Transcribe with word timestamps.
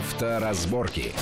Авторазборки. 0.00 1.12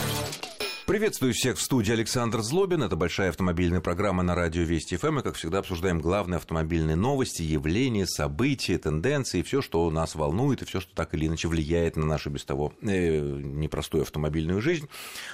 Приветствую 0.89 1.35
всех 1.35 1.59
в 1.59 1.61
студии 1.61 1.93
Александр 1.93 2.41
Злобин. 2.41 2.83
Это 2.83 2.97
большая 2.97 3.29
автомобильная 3.29 3.83
программа 3.83 4.23
на 4.23 4.35
радио 4.35 4.63
Вести 4.63 4.97
ФМ. 4.97 5.19
И, 5.19 5.23
как 5.23 5.35
всегда, 5.35 5.59
обсуждаем 5.59 6.01
главные 6.01 6.39
автомобильные 6.39 6.97
новости, 6.97 7.43
явления, 7.43 8.07
события, 8.07 8.79
тенденции, 8.79 9.43
все, 9.43 9.61
что 9.61 9.91
нас 9.91 10.15
волнует, 10.15 10.63
и 10.63 10.65
все, 10.65 10.81
что 10.81 10.95
так 10.95 11.13
или 11.13 11.27
иначе 11.27 11.47
влияет 11.47 11.97
на 11.97 12.07
нашу 12.07 12.31
без 12.31 12.47
того 12.47 12.73
э, 12.81 13.21
непростую 13.21 14.01
автомобильную 14.01 14.63
жизнь. 14.63 14.89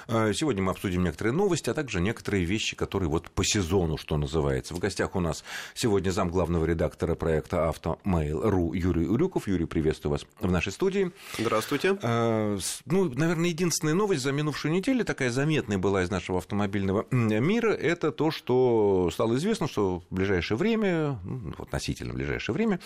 Э, 0.09 0.33
сегодня 0.35 0.61
мы 0.61 0.73
обсудим 0.73 1.05
некоторые 1.05 1.33
новости, 1.33 1.71
а 1.71 1.75
также 1.75 2.01
некоторые 2.01 2.45
вещи, 2.45 2.75
которые 2.75 3.09
вот 3.09 3.31
по 3.31 3.45
сезону, 3.45 3.97
что 3.97 4.17
называется. 4.17 4.75
В 4.75 4.81
гостях 4.81 5.15
у 5.15 5.21
нас 5.21 5.45
сегодня 5.73 6.11
зам 6.11 6.31
главного 6.31 6.65
редактора 6.65 7.15
проекта 7.15 7.69
«Автомейл.ру» 7.69 8.73
Юрий 8.73 9.07
Урюков. 9.07 9.47
Юрий, 9.47 9.67
приветствую 9.67 10.11
вас 10.11 10.27
в 10.41 10.51
нашей 10.51 10.73
студии. 10.73 11.13
Здравствуйте. 11.39 11.97
Э, 12.03 12.59
ну, 12.87 13.05
наверное, 13.05 13.51
единственная 13.51 13.95
новость 13.95 14.23
за 14.23 14.33
минувшую 14.33 14.73
неделю 14.73 15.05
такая 15.05 15.31
заметной 15.45 15.77
была 15.77 16.03
из 16.03 16.11
нашего 16.11 16.39
автомобильного 16.39 17.07
мира, 17.11 17.71
это 17.71 18.13
то, 18.13 18.31
что 18.31 19.11
стало 19.13 19.37
известно, 19.37 19.69
что 19.69 20.03
в 20.09 20.15
ближайшее 20.15 20.57
время, 20.57 21.19
ну, 21.23 21.53
относительно 21.59 22.15
ближайшее 22.15 22.55
время, 22.55 22.81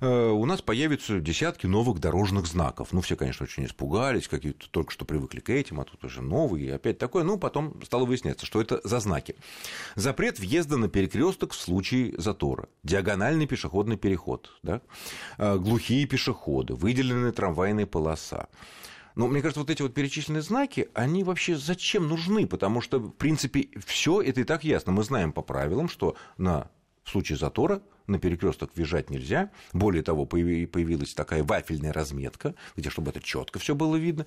э, 0.00 0.30
у 0.30 0.46
нас 0.46 0.62
появятся 0.62 1.20
десятки 1.20 1.66
новых 1.66 1.98
дорожных 2.00 2.46
знаков. 2.46 2.88
Ну, 2.92 3.02
все, 3.02 3.14
конечно, 3.14 3.44
очень 3.44 3.66
испугались, 3.66 4.26
какие-то 4.26 4.70
только 4.70 4.90
что 4.90 5.04
привыкли 5.04 5.40
к 5.40 5.50
этим, 5.50 5.80
а 5.80 5.84
тут 5.84 6.02
уже 6.02 6.22
новые, 6.22 6.68
и 6.68 6.70
опять 6.70 6.96
такое. 6.96 7.24
Ну, 7.24 7.36
потом 7.36 7.78
стало 7.84 8.06
выясняться, 8.06 8.46
что 8.46 8.62
это 8.62 8.80
за 8.84 9.00
знаки. 9.00 9.36
Запрет 9.94 10.38
въезда 10.38 10.78
на 10.78 10.88
перекресток 10.88 11.52
в 11.52 11.60
случае 11.60 12.14
затора, 12.16 12.70
диагональный 12.84 13.46
пешеходный 13.46 13.98
переход, 13.98 14.50
да? 14.62 14.80
Э, 15.36 15.58
глухие 15.58 16.06
пешеходы, 16.06 16.74
выделенная 16.74 17.32
трамвайная 17.32 17.84
полоса. 17.84 18.48
Но 19.18 19.26
мне 19.26 19.42
кажется, 19.42 19.58
вот 19.58 19.68
эти 19.68 19.82
вот 19.82 19.94
перечисленные 19.94 20.42
знаки, 20.42 20.90
они 20.94 21.24
вообще 21.24 21.56
зачем 21.56 22.06
нужны? 22.06 22.46
Потому 22.46 22.80
что, 22.80 23.00
в 23.00 23.10
принципе, 23.10 23.68
все 23.84 24.22
это 24.22 24.42
и 24.42 24.44
так 24.44 24.62
ясно. 24.62 24.92
Мы 24.92 25.02
знаем 25.02 25.32
по 25.32 25.42
правилам, 25.42 25.88
что 25.88 26.16
на 26.36 26.70
в 27.02 27.10
случае 27.10 27.36
затора 27.36 27.82
на 28.06 28.20
перекресток 28.20 28.70
въезжать 28.76 29.10
нельзя. 29.10 29.50
Более 29.72 30.04
того, 30.04 30.24
появилась 30.24 31.14
такая 31.14 31.42
вафельная 31.42 31.92
разметка, 31.92 32.54
где 32.76 32.90
чтобы 32.90 33.10
это 33.10 33.20
четко 33.20 33.58
все 33.58 33.74
было 33.74 33.96
видно. 33.96 34.24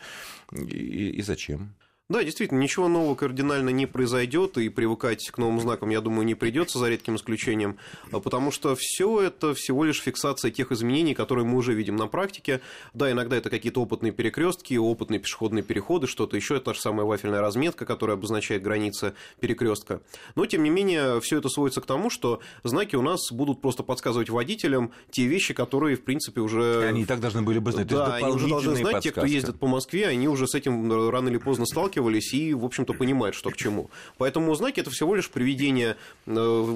И, 0.52 1.12
и 1.12 1.22
зачем? 1.22 1.74
Да, 2.12 2.26
действительно, 2.26 2.60
ничего 2.60 2.90
нового 2.90 3.16
кардинально 3.16 3.70
не 3.70 3.86
произойдет, 3.86 4.58
и 4.58 4.68
привыкать 4.68 5.30
к 5.32 5.38
новым 5.38 5.62
знакам, 5.62 5.92
я 5.92 6.02
думаю, 6.02 6.26
не 6.26 6.36
придется, 6.36 6.78
за 6.78 6.90
редким 6.90 7.16
исключением, 7.16 7.78
а 8.12 8.20
потому 8.20 8.52
что 8.52 8.76
все 8.78 9.22
это 9.22 9.54
всего 9.54 9.86
лишь 9.86 10.02
фиксация 10.02 10.52
тех 10.52 10.74
изменений, 10.74 11.14
которые 11.14 11.46
мы 11.46 11.58
уже 11.58 11.74
видим 11.74 11.96
на 11.96 12.08
практике. 12.08 12.60
Да, 12.94 13.10
иногда 13.10 13.38
это 13.38 13.50
какие-то 13.50 13.82
опытные 13.82 14.12
перекрестки, 14.12 14.74
опытные 14.76 15.22
пешеходные 15.22 15.64
переходы, 15.64 16.06
что-то 16.06 16.36
еще, 16.36 16.58
это 16.58 16.74
же 16.74 16.82
самая 16.82 17.06
вафельная 17.06 17.40
разметка, 17.40 17.86
которая 17.86 18.18
обозначает 18.18 18.62
границы 18.62 19.14
перекрестка. 19.40 20.02
Но, 20.36 20.46
тем 20.46 20.64
не 20.64 20.70
менее, 20.70 21.22
все 21.22 21.38
это 21.38 21.48
сводится 21.48 21.80
к 21.80 21.86
тому, 21.86 22.10
что 22.10 22.42
знаки 22.64 22.98
у 22.98 23.02
нас 23.02 23.32
будут 23.32 23.62
просто 23.62 23.84
подсказывать 23.84 24.30
водителям 24.30 24.92
те 25.12 25.28
вещи, 25.28 25.54
которые, 25.54 25.96
в 25.96 26.04
принципе, 26.04 26.42
уже... 26.42 26.88
Они 26.90 27.04
и 27.04 27.06
так 27.06 27.22
должны 27.22 27.42
были 27.42 27.60
бы 27.60 27.72
знать. 27.72 27.88
Да, 27.88 28.16
они 28.16 28.34
уже 28.34 28.50
должны 28.50 28.76
знать, 28.76 28.96
подсказки. 28.96 29.08
те, 29.08 29.12
кто 29.14 29.26
ездит 29.26 29.60
по 29.60 29.68
Москве, 29.68 30.08
они 30.08 30.28
уже 30.28 30.46
с 30.46 30.56
этим 30.56 31.10
рано 31.10 31.30
или 31.30 31.38
поздно 31.38 31.66
сталкиваются, 31.66 32.01
сталкивались 32.02 32.34
и, 32.34 32.54
в 32.54 32.66
общем-то, 32.66 32.94
понимают, 32.94 33.36
что 33.36 33.50
к 33.50 33.58
чему. 33.58 33.90
Поэтому 34.18 34.54
знаки– 34.56 34.80
это 34.82 34.90
всего 34.90 35.16
лишь 35.16 35.30
приведение, 35.30 35.96
э, 36.26 36.32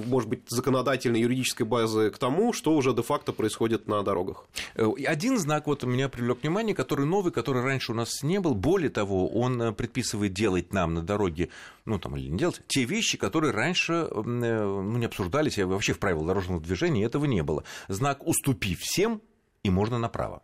может 0.07 0.29
быть, 0.29 0.41
законодательной 0.47 1.21
юридической 1.21 1.63
базы 1.63 2.11
к 2.11 2.17
тому, 2.17 2.53
что 2.53 2.75
уже 2.75 2.93
де-факто 2.93 3.33
происходит 3.33 3.87
на 3.87 4.03
дорогах. 4.03 4.45
Э, 4.75 4.87
один 5.05 5.37
знак 5.37 5.67
вот 5.67 5.83
меня 5.83 6.09
привлек 6.09 6.41
внимание, 6.43 6.75
который 6.75 7.05
новый, 7.05 7.31
который 7.31 7.63
раньше 7.63 7.91
у 7.91 7.95
нас 7.95 8.23
не 8.23 8.39
был. 8.39 8.53
Более 8.53 8.89
того, 8.89 9.27
он 9.27 9.61
э, 9.61 9.71
предписывает 9.71 10.33
делать 10.33 10.73
нам 10.73 10.93
на 10.93 11.01
дороге, 11.01 11.49
ну 11.85 11.99
там 11.99 12.15
или 12.15 12.29
не 12.29 12.37
делать, 12.37 12.61
те 12.67 12.83
вещи, 12.83 13.17
которые 13.17 13.51
раньше 13.51 14.07
ну, 14.13 14.97
не 14.97 15.05
обсуждались, 15.05 15.57
вообще 15.57 15.93
в 15.93 15.99
правилах 15.99 16.27
дорожного 16.27 16.61
движения 16.61 17.03
этого 17.03 17.25
не 17.25 17.43
было. 17.43 17.63
Знак 17.87 18.25
«уступи 18.27 18.75
всем» 18.79 19.21
и 19.63 19.69
можно 19.69 19.97
направо. 19.97 20.41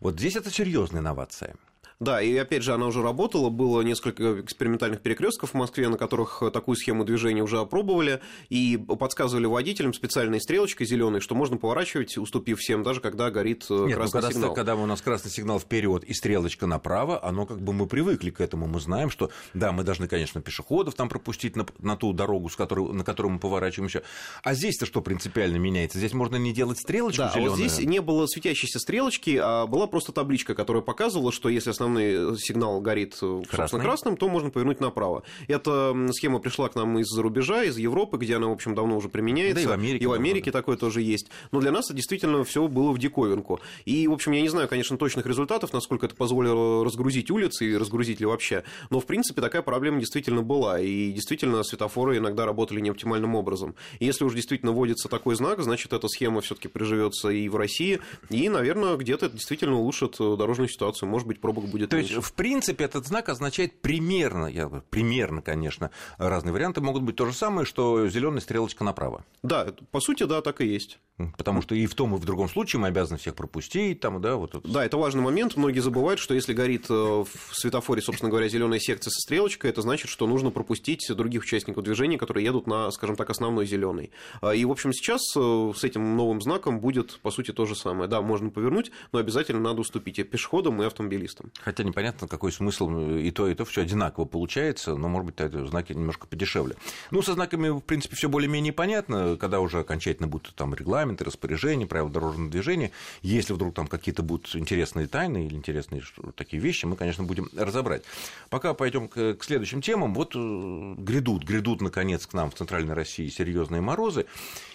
Вот 0.00 0.18
здесь 0.18 0.36
это 0.36 0.50
серьезная 0.50 1.00
инновация. 1.00 1.56
Да, 1.98 2.20
и 2.20 2.36
опять 2.36 2.62
же, 2.62 2.74
она 2.74 2.86
уже 2.86 3.02
работала, 3.02 3.48
было 3.48 3.80
несколько 3.80 4.40
экспериментальных 4.40 5.00
перекрестков 5.00 5.52
в 5.52 5.54
Москве, 5.54 5.88
на 5.88 5.96
которых 5.96 6.42
такую 6.52 6.76
схему 6.76 7.04
движения 7.04 7.42
уже 7.42 7.58
опробовали, 7.58 8.20
и 8.50 8.76
подсказывали 8.76 9.46
водителям 9.46 9.94
специальной 9.94 10.40
стрелочкой 10.40 10.86
зеленой, 10.86 11.20
что 11.20 11.34
можно 11.34 11.56
поворачивать, 11.56 12.18
уступив 12.18 12.58
всем, 12.58 12.82
даже 12.82 13.00
когда 13.00 13.30
горит 13.30 13.64
э, 13.70 13.86
Нет, 13.86 13.88
ну, 13.88 13.94
красный 13.94 14.04
ну, 14.04 14.10
когда, 14.10 14.30
сигнал. 14.30 14.54
Когда 14.54 14.76
у 14.76 14.86
нас 14.86 15.00
красный 15.00 15.30
сигнал 15.30 15.58
вперед 15.58 16.04
и 16.04 16.12
стрелочка 16.12 16.66
направо, 16.66 17.24
оно 17.24 17.46
как 17.46 17.62
бы 17.62 17.72
мы 17.72 17.86
привыкли 17.86 18.28
к 18.28 18.42
этому, 18.42 18.66
мы 18.66 18.78
знаем, 18.80 19.08
что 19.08 19.30
да, 19.54 19.72
мы 19.72 19.82
должны, 19.82 20.06
конечно, 20.06 20.42
пешеходов 20.42 20.94
там 20.94 21.08
пропустить 21.08 21.56
на, 21.56 21.66
на 21.78 21.96
ту 21.96 22.12
дорогу, 22.12 22.50
с 22.50 22.56
которой, 22.56 22.92
на 22.92 23.04
которую 23.04 23.32
мы 23.32 23.38
поворачиваем 23.38 23.88
еще. 23.88 24.02
А 24.42 24.52
здесь-то 24.52 24.84
что 24.84 25.00
принципиально 25.00 25.56
меняется? 25.56 25.96
Здесь 25.96 26.12
можно 26.12 26.36
не 26.36 26.52
делать 26.52 26.78
стрелочку 26.78 27.22
да, 27.22 27.30
зеленую? 27.30 27.54
А 27.54 27.56
вот 27.56 27.58
здесь 27.58 27.86
не 27.86 28.02
было 28.02 28.26
светящейся 28.26 28.78
стрелочки, 28.80 29.40
а 29.42 29.66
была 29.66 29.86
просто 29.86 30.12
табличка, 30.12 30.54
которая 30.54 30.82
показывала, 30.82 31.32
что 31.32 31.48
если 31.48 31.70
основной 31.70 31.85
основной 31.86 32.38
сигнал 32.38 32.80
горит, 32.80 33.14
собственно, 33.14 33.82
красным, 33.82 34.16
то 34.16 34.28
можно 34.28 34.50
повернуть 34.50 34.80
направо. 34.80 35.22
Эта 35.48 35.94
схема 36.12 36.38
пришла 36.38 36.68
к 36.68 36.74
нам 36.74 36.98
из-за 36.98 37.22
рубежа, 37.22 37.64
из 37.64 37.78
Европы, 37.78 38.18
где 38.18 38.36
она, 38.36 38.48
в 38.48 38.52
общем, 38.52 38.74
давно 38.74 38.96
уже 38.96 39.08
применяется. 39.08 39.54
Да 39.54 39.60
и 39.62 39.66
в 39.66 39.72
Америке. 39.72 40.04
И 40.04 40.06
в 40.06 40.12
Америке 40.12 40.50
да. 40.50 40.58
такое 40.58 40.76
тоже 40.76 41.02
есть. 41.02 41.28
Но 41.52 41.60
для 41.60 41.70
нас 41.70 41.90
действительно 41.90 42.44
все 42.44 42.66
было 42.68 42.92
в 42.92 42.98
диковинку. 42.98 43.60
И, 43.84 44.06
в 44.08 44.12
общем, 44.12 44.32
я 44.32 44.42
не 44.42 44.48
знаю, 44.48 44.68
конечно, 44.68 44.98
точных 44.98 45.26
результатов, 45.26 45.72
насколько 45.72 46.06
это 46.06 46.14
позволило 46.14 46.84
разгрузить 46.84 47.30
улицы 47.30 47.66
и 47.66 47.76
разгрузить 47.76 48.20
ли 48.20 48.26
вообще. 48.26 48.64
Но, 48.90 49.00
в 49.00 49.06
принципе, 49.06 49.40
такая 49.40 49.62
проблема 49.62 50.00
действительно 50.00 50.42
была. 50.42 50.80
И 50.80 51.12
действительно, 51.12 51.62
светофоры 51.62 52.18
иногда 52.18 52.44
работали 52.46 52.80
неоптимальным 52.80 53.34
образом. 53.34 53.74
И 53.98 54.06
если 54.06 54.24
уж 54.24 54.34
действительно 54.34 54.72
вводится 54.72 55.08
такой 55.08 55.36
знак, 55.36 55.62
значит, 55.62 55.92
эта 55.92 56.08
схема 56.08 56.40
все-таки 56.40 56.68
приживется 56.68 57.28
и 57.28 57.48
в 57.48 57.56
России. 57.56 58.00
И, 58.30 58.48
наверное, 58.48 58.96
где-то 58.96 59.26
это 59.26 59.36
действительно 59.36 59.76
улучшит 59.76 60.16
э, 60.20 60.36
дорожную 60.36 60.68
ситуацию. 60.68 61.08
Может 61.08 61.26
быть, 61.28 61.40
пробок 61.40 61.66
будет 61.66 61.75
То 61.84 61.96
меньше. 61.96 62.14
есть, 62.14 62.26
в 62.26 62.32
принципе, 62.32 62.84
этот 62.84 63.06
знак 63.06 63.28
означает 63.28 63.80
примерно, 63.82 64.46
я, 64.46 64.68
примерно, 64.68 65.42
конечно, 65.42 65.90
разные 66.16 66.52
варианты 66.52 66.80
могут 66.80 67.02
быть 67.02 67.16
то 67.16 67.26
же 67.26 67.32
самое, 67.34 67.66
что 67.66 68.08
зеленая 68.08 68.40
стрелочка 68.40 68.84
направо. 68.84 69.24
Да, 69.42 69.66
по 69.90 70.00
сути, 70.00 70.24
да, 70.24 70.40
так 70.40 70.60
и 70.60 70.66
есть. 70.66 70.98
Потому 71.38 71.62
что 71.62 71.74
и 71.74 71.86
в 71.86 71.94
том, 71.94 72.14
и 72.14 72.18
в 72.18 72.24
другом 72.26 72.48
случае 72.48 72.80
мы 72.80 72.88
обязаны 72.88 73.18
всех 73.18 73.34
пропустить. 73.34 74.00
Там, 74.00 74.20
да, 74.20 74.36
вот 74.36 74.54
это. 74.54 74.68
да, 74.68 74.84
это 74.84 74.98
важный 74.98 75.22
момент. 75.22 75.56
Многие 75.56 75.80
забывают, 75.80 76.20
что 76.20 76.34
если 76.34 76.52
горит 76.52 76.86
э, 76.90 76.92
в 76.92 77.26
светофоре, 77.54 78.02
собственно 78.02 78.28
говоря, 78.28 78.48
зеленая 78.48 78.78
секция 78.78 79.10
со 79.10 79.20
стрелочкой, 79.20 79.70
это 79.70 79.80
значит, 79.80 80.10
что 80.10 80.26
нужно 80.26 80.50
пропустить 80.50 81.06
других 81.08 81.42
участников 81.42 81.84
движения, 81.84 82.18
которые 82.18 82.44
едут 82.44 82.66
на, 82.66 82.90
скажем 82.90 83.16
так, 83.16 83.30
основной 83.30 83.64
зеленый. 83.64 84.10
А, 84.42 84.54
и, 84.54 84.62
в 84.66 84.70
общем, 84.70 84.92
сейчас 84.92 85.22
э, 85.36 85.72
с 85.74 85.84
этим 85.84 86.16
новым 86.16 86.42
знаком 86.42 86.80
будет, 86.80 87.18
по 87.20 87.30
сути, 87.30 87.50
то 87.50 87.64
же 87.64 87.74
самое. 87.74 88.10
Да, 88.10 88.20
можно 88.20 88.50
повернуть, 88.50 88.90
но 89.12 89.18
обязательно 89.18 89.60
надо 89.60 89.80
уступить 89.80 90.18
и 90.18 90.22
пешеходам, 90.22 90.82
и 90.82 90.86
автомобилистам. 90.86 91.50
Хотя 91.66 91.82
непонятно, 91.82 92.28
какой 92.28 92.52
смысл 92.52 92.88
э, 92.92 93.22
и 93.22 93.32
то, 93.32 93.48
и 93.48 93.54
то 93.56 93.64
все 93.64 93.82
одинаково 93.82 94.24
получается, 94.24 94.94
но, 94.94 95.08
может 95.08 95.26
быть, 95.26 95.40
это 95.40 95.66
знаки 95.66 95.92
немножко 95.92 96.28
подешевле. 96.28 96.76
Ну, 97.10 97.22
со 97.22 97.32
знаками, 97.34 97.70
в 97.70 97.80
принципе, 97.80 98.14
все 98.14 98.28
более-менее 98.28 98.72
понятно, 98.72 99.36
когда 99.36 99.58
уже 99.58 99.80
окончательно 99.80 100.28
будут 100.28 100.54
там 100.54 100.76
регламенты, 100.76 101.24
распоряжения, 101.24 101.84
правила 101.84 102.08
дорожного 102.08 102.48
движения. 102.48 102.92
Если 103.20 103.52
вдруг 103.52 103.74
там 103.74 103.88
какие-то 103.88 104.22
будут 104.22 104.54
интересные 104.54 105.08
тайны 105.08 105.44
или 105.44 105.56
интересные 105.56 106.04
такие 106.36 106.62
вещи, 106.62 106.86
мы, 106.86 106.94
конечно, 106.94 107.24
будем 107.24 107.50
разобрать. 107.56 108.04
Пока 108.48 108.72
пойдем 108.72 109.08
к, 109.08 109.36
следующим 109.40 109.82
темам. 109.82 110.14
Вот 110.14 110.36
э, 110.36 110.94
грядут, 110.98 111.42
грядут, 111.42 111.80
наконец, 111.80 112.28
к 112.28 112.32
нам 112.32 112.52
в 112.52 112.54
Центральной 112.54 112.94
России 112.94 113.28
серьезные 113.28 113.80
морозы. 113.80 114.26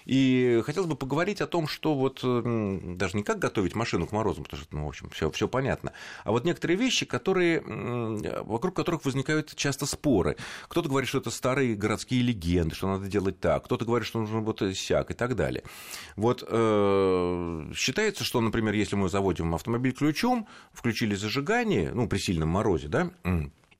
И 0.05 0.61
хотелось 0.65 0.89
бы 0.89 0.95
поговорить 0.95 1.41
о 1.41 1.47
том, 1.47 1.67
что 1.67 1.95
вот 1.95 2.21
даже 2.21 3.17
не 3.17 3.23
как 3.23 3.39
готовить 3.39 3.75
машину 3.75 4.07
к 4.07 4.11
морозам, 4.11 4.43
потому 4.43 4.61
что, 4.61 4.75
ну, 4.75 4.85
в 4.85 4.89
общем, 4.89 5.09
все, 5.09 5.29
все 5.31 5.47
понятно, 5.47 5.93
а 6.23 6.31
вот 6.31 6.45
некоторые 6.45 6.77
вещи, 6.77 7.05
которые, 7.05 7.61
вокруг 8.43 8.75
которых 8.75 9.05
возникают 9.05 9.55
часто 9.55 9.85
споры. 9.85 10.37
Кто-то 10.67 10.89
говорит, 10.89 11.09
что 11.09 11.19
это 11.19 11.29
старые 11.29 11.75
городские 11.75 12.21
легенды, 12.21 12.75
что 12.75 12.87
надо 12.87 13.07
делать 13.07 13.39
так, 13.39 13.65
кто-то 13.65 13.85
говорит, 13.85 14.07
что 14.07 14.19
нужно 14.19 14.39
вот 14.39 14.61
сяк 14.75 15.11
и 15.11 15.13
так 15.13 15.35
далее. 15.35 15.63
Вот 16.15 16.43
э, 16.47 17.71
считается, 17.75 18.23
что, 18.23 18.41
например, 18.41 18.73
если 18.73 18.95
мы 18.95 19.09
заводим 19.09 19.53
автомобиль 19.55 19.93
ключом, 19.93 20.47
включили 20.73 21.15
зажигание, 21.15 21.91
ну, 21.93 22.07
при 22.07 22.17
сильном 22.17 22.49
морозе, 22.49 22.87
да, 22.87 23.11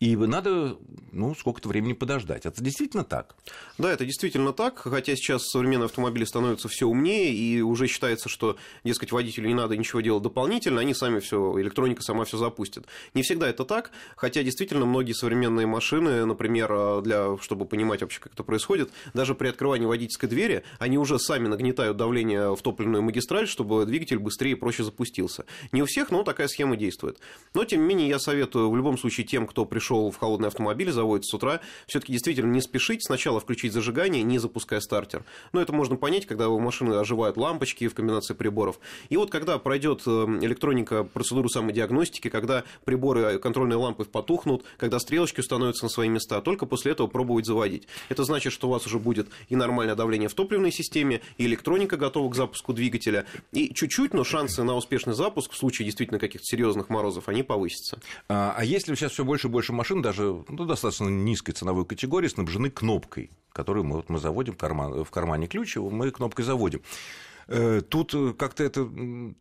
и 0.02 0.16
надо 0.16 0.78
ну, 1.12 1.36
сколько-то 1.36 1.70
времени 1.70 1.94
подождать. 1.94 2.48
Это 2.48 2.62
действительно 2.64 3.04
так? 3.04 3.36
Да, 3.78 3.94
это 3.94 4.04
действительно 4.04 4.52
так, 4.52 4.80
хотя 4.80 5.16
сейчас 5.16 5.44
современные 5.44 5.86
автомобили 5.86 6.24
становятся 6.24 6.70
все 6.70 6.88
умнее, 6.88 7.32
и 7.34 7.62
уже 7.62 7.86
считается, 7.86 8.28
что, 8.28 8.58
дескать, 8.84 9.12
водителю 9.12 9.48
не 9.48 9.54
надо 9.54 9.78
ничего 9.78 10.02
делать 10.02 10.24
дополнительно, 10.24 10.82
они 10.82 10.96
сами 10.96 11.20
все, 11.20 11.60
электроника 11.62 12.02
сама 12.02 12.26
все 12.26 12.38
запустит. 12.38 12.86
Не 13.14 13.22
всегда 13.22 13.48
это 13.48 13.64
так, 13.64 13.92
хотя 14.16 14.42
действительно 14.42 14.88
многие 14.88 15.14
современные 15.14 15.68
машины, 15.68 16.26
например, 16.26 17.02
для, 17.02 17.38
чтобы 17.40 17.66
понимать 17.66 18.02
вообще, 18.02 18.20
как 18.22 18.34
это 18.34 18.44
происходит, 18.44 18.90
даже 19.14 19.36
при 19.36 19.50
открывании 19.50 19.86
водительской 19.86 20.28
двери, 20.28 20.64
они 20.80 20.98
уже 20.98 21.20
сами 21.20 21.48
нагнетают 21.48 21.98
давление 21.98 22.56
в 22.56 22.62
топливную 22.64 23.04
магистраль, 23.04 23.48
чтобы 23.48 23.86
двигатель 23.86 24.18
быстрее 24.18 24.54
и 24.54 24.56
проще 24.56 24.84
запустился. 24.84 25.46
Не 25.72 25.84
у 25.84 25.86
всех, 25.86 26.10
но 26.10 26.24
такая 26.24 26.48
схема 26.48 26.76
действует. 26.76 27.20
Но, 27.54 27.66
тем 27.66 27.82
не 27.82 27.88
менее, 27.88 28.10
я 28.10 28.18
советую 28.18 28.72
в 28.72 28.76
любом 28.76 28.98
случае 28.98 29.28
тем, 29.28 29.46
кто 29.46 29.66
пришел 29.66 29.91
в 29.92 30.18
холодный 30.18 30.48
автомобиль, 30.48 30.92
заводит 30.92 31.26
с 31.26 31.34
утра, 31.34 31.62
все-таки 31.88 32.14
действительно 32.14 32.52
не 32.52 32.62
спешить, 32.62 33.04
сначала 33.06 33.40
включить 33.40 33.74
зажигание, 33.74 34.24
не 34.24 34.40
запуская 34.40 34.80
стартер. 34.80 35.24
Но 35.54 35.62
это 35.62 35.74
можно 35.74 35.96
понять, 35.96 36.26
когда 36.26 36.50
у 36.50 36.60
машины 36.60 36.94
оживают 36.96 37.38
лампочки 37.38 37.88
в 37.88 37.94
комбинации 37.94 38.34
приборов. 38.34 38.80
И 39.10 39.18
вот 39.18 39.30
когда 39.30 39.58
пройдет 39.58 40.04
э, 40.06 40.10
электроника 40.42 41.04
процедуру 41.04 41.50
самодиагностики, 41.50 42.30
когда 42.30 42.64
приборы 42.86 43.22
э, 43.22 43.40
контрольные 43.40 43.78
лампы 43.78 44.06
потухнут, 44.06 44.64
когда 44.78 45.00
стрелочки 45.00 45.40
установятся 45.40 45.86
на 45.86 45.90
свои 45.90 46.10
места, 46.10 46.42
только 46.42 46.66
после 46.66 46.92
этого 46.92 47.08
пробовать 47.08 47.46
заводить. 47.46 47.88
Это 48.10 48.24
значит, 48.24 48.54
что 48.54 48.68
у 48.68 48.72
вас 48.72 48.86
уже 48.86 49.00
будет 49.00 49.28
и 49.50 49.56
нормальное 49.56 49.96
давление 49.96 50.30
в 50.30 50.34
топливной 50.34 50.72
системе, 50.72 51.22
и 51.38 51.46
электроника 51.46 51.98
готова 51.98 52.30
к 52.30 52.36
запуску 52.36 52.74
двигателя, 52.74 53.26
и 53.52 53.74
чуть-чуть, 53.74 54.14
но 54.14 54.24
шансы 54.24 54.64
на 54.64 54.76
успешный 54.76 55.14
запуск 55.14 55.52
в 55.52 55.58
случае 55.58 55.86
действительно 55.86 56.20
каких-то 56.20 56.46
серьезных 56.46 56.90
морозов, 56.90 57.28
они 57.28 57.44
повысятся. 57.44 58.00
А, 58.28 58.54
а 58.58 58.64
если 58.64 58.94
сейчас 58.96 59.14
все 59.14 59.24
больше 59.24 59.48
и 59.48 59.52
больше 59.52 59.74
машин, 59.82 60.04
даже 60.04 60.44
ну, 60.48 60.66
достаточно 60.66 61.08
низкой 61.08 61.54
ценовой 61.54 61.86
категории, 61.86 62.28
снабжены 62.28 62.70
кнопкой, 62.70 63.32
которую 63.52 63.84
мы, 63.84 63.96
вот, 63.96 64.10
мы 64.10 64.20
заводим 64.20 64.54
в, 64.54 64.58
карман, 64.58 65.04
в 65.04 65.10
кармане 65.10 65.48
ключ, 65.48 65.76
мы 65.76 66.12
кнопкой 66.12 66.46
заводим. 66.46 66.82
Э, 67.48 67.82
тут 67.88 68.14
э, 68.14 68.34
как-то 68.38 68.64
это 68.64 68.90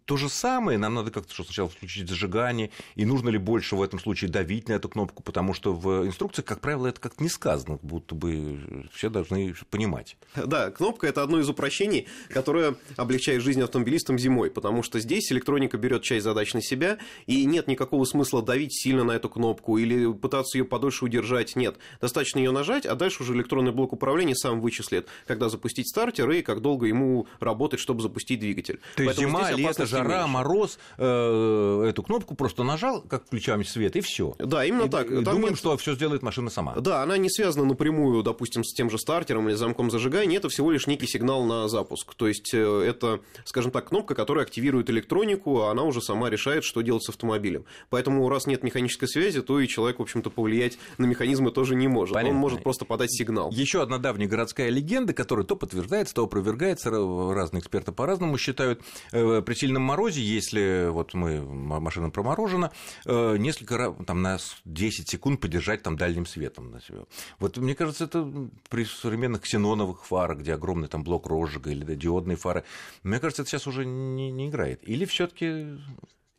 то 0.04 0.16
же 0.16 0.28
самое, 0.28 0.78
нам 0.78 0.94
надо 0.94 1.10
как-то 1.10 1.32
что 1.32 1.44
сначала 1.44 1.68
включить 1.68 2.08
зажигание, 2.08 2.70
и 2.94 3.04
нужно 3.04 3.28
ли 3.28 3.38
больше 3.38 3.76
в 3.76 3.82
этом 3.82 3.98
случае 3.98 4.30
давить 4.30 4.68
на 4.68 4.74
эту 4.74 4.88
кнопку, 4.88 5.22
потому 5.22 5.54
что 5.54 5.72
в 5.72 6.06
инструкции, 6.06 6.42
как 6.42 6.60
правило, 6.60 6.86
это 6.86 7.00
как-то 7.00 7.22
не 7.22 7.28
сказано, 7.28 7.78
будто 7.82 8.14
бы 8.14 8.88
все 8.92 9.10
должны 9.10 9.54
понимать. 9.70 10.16
Да, 10.34 10.70
кнопка– 10.70 11.06
это 11.08 11.22
одно 11.22 11.40
из 11.40 11.48
упрощений, 11.48 12.06
которое 12.28 12.74
облегчает 12.96 13.42
жизнь 13.42 13.62
автомобилистам 13.62 14.18
зимой, 14.18 14.50
потому 14.50 14.82
что 14.82 15.00
здесь 15.00 15.30
электроника 15.32 15.78
берет 15.78 16.02
часть 16.02 16.24
задач 16.24 16.54
на 16.54 16.62
себя, 16.62 16.98
и 17.26 17.44
нет 17.44 17.68
никакого 17.68 18.04
смысла 18.04 18.42
давить 18.42 18.74
сильно 18.74 19.04
на 19.04 19.12
эту 19.12 19.28
кнопку 19.28 19.78
или 19.78 20.12
пытаться 20.12 20.58
ее 20.58 20.64
подольше 20.64 21.04
удержать. 21.04 21.56
Нет, 21.56 21.76
достаточно 22.00 22.38
ее 22.38 22.50
нажать, 22.50 22.86
а 22.86 22.94
дальше 22.94 23.22
уже 23.22 23.34
электронный 23.34 23.72
блок 23.72 23.92
управления 23.92 24.34
сам 24.34 24.60
вычислит, 24.60 25.08
когда 25.26 25.48
запустить 25.48 25.88
стартер 25.88 26.30
и 26.30 26.42
как 26.42 26.60
долго 26.60 26.86
ему 26.86 27.26
работать, 27.40 27.80
чтобы 27.90 28.02
запустить 28.02 28.38
двигатель. 28.38 28.78
То 28.94 29.02
есть 29.02 29.18
зима, 29.18 29.50
лето, 29.50 29.84
жара, 29.84 30.28
мороз, 30.28 30.78
э, 30.96 31.86
эту 31.88 32.04
кнопку 32.04 32.36
просто 32.36 32.62
нажал, 32.62 33.02
как 33.02 33.26
включаем 33.26 33.64
свет, 33.64 33.96
и 33.96 34.00
все. 34.00 34.36
Да, 34.38 34.64
именно 34.64 34.84
и, 34.84 34.88
так. 34.88 35.08
Там 35.08 35.24
думаем, 35.24 35.50
нет... 35.50 35.58
что 35.58 35.76
все 35.76 35.96
сделает 35.96 36.22
машина 36.22 36.50
сама. 36.50 36.74
Да, 36.76 37.02
она 37.02 37.16
не 37.16 37.28
связана 37.28 37.64
напрямую, 37.64 38.22
допустим, 38.22 38.62
с 38.62 38.72
тем 38.72 38.90
же 38.90 38.98
стартером 38.98 39.48
или 39.48 39.56
замком 39.56 39.90
зажигания, 39.90 40.36
это 40.36 40.48
всего 40.48 40.70
лишь 40.70 40.86
некий 40.86 41.08
сигнал 41.08 41.44
на 41.44 41.66
запуск. 41.66 42.14
То 42.14 42.28
есть 42.28 42.54
э, 42.54 42.84
это, 42.86 43.18
скажем 43.44 43.72
так, 43.72 43.88
кнопка, 43.88 44.14
которая 44.14 44.44
активирует 44.44 44.88
электронику, 44.88 45.62
а 45.62 45.72
она 45.72 45.82
уже 45.82 46.00
сама 46.00 46.30
решает, 46.30 46.62
что 46.62 46.82
делать 46.82 47.02
с 47.02 47.08
автомобилем. 47.08 47.64
Поэтому 47.88 48.28
раз 48.28 48.46
нет 48.46 48.62
механической 48.62 49.08
связи, 49.08 49.42
то 49.42 49.58
и 49.58 49.66
человек, 49.66 49.98
в 49.98 50.02
общем-то, 50.02 50.30
повлиять 50.30 50.78
на 50.98 51.06
механизмы 51.06 51.50
тоже 51.50 51.74
не 51.74 51.88
может. 51.88 52.14
Понятно. 52.14 52.36
Он 52.36 52.40
может 52.40 52.62
просто 52.62 52.84
подать 52.84 53.10
сигнал. 53.12 53.50
Еще 53.50 53.82
одна 53.82 53.98
давняя 53.98 54.28
городская 54.28 54.68
легенда, 54.68 55.12
которая 55.12 55.44
то 55.44 55.56
подтверждается, 55.56 56.14
то 56.14 56.22
опровергается, 56.22 56.90
разные 56.90 57.60
эксперты 57.60 57.79
эксперты 57.80 57.92
по-разному 57.92 58.38
считают. 58.38 58.82
Э, 59.12 59.42
при 59.42 59.54
сильном 59.54 59.82
морозе, 59.82 60.22
если 60.22 60.88
вот 60.90 61.14
мы, 61.14 61.40
машина 61.80 62.10
проморожена, 62.10 62.70
э, 63.06 63.36
несколько 63.38 63.76
раз, 63.76 63.94
там, 64.06 64.22
на 64.22 64.38
10 64.64 65.08
секунд 65.08 65.40
подержать 65.40 65.82
там 65.82 65.96
дальним 65.96 66.26
светом 66.26 66.70
на 66.70 66.80
себя. 66.80 67.04
Вот 67.38 67.56
мне 67.56 67.74
кажется, 67.74 68.04
это 68.04 68.50
при 68.68 68.84
современных 68.84 69.42
ксеноновых 69.42 70.04
фарах, 70.04 70.38
где 70.38 70.54
огромный 70.54 70.88
там 70.88 71.02
блок 71.02 71.26
розжига 71.26 71.70
или 71.70 71.94
диодные 71.94 72.36
фары, 72.36 72.64
мне 73.02 73.18
кажется, 73.18 73.42
это 73.42 73.50
сейчас 73.50 73.66
уже 73.66 73.84
не, 73.84 74.30
не 74.30 74.48
играет. 74.48 74.80
Или 74.88 75.04
все 75.04 75.26
таки 75.26 75.78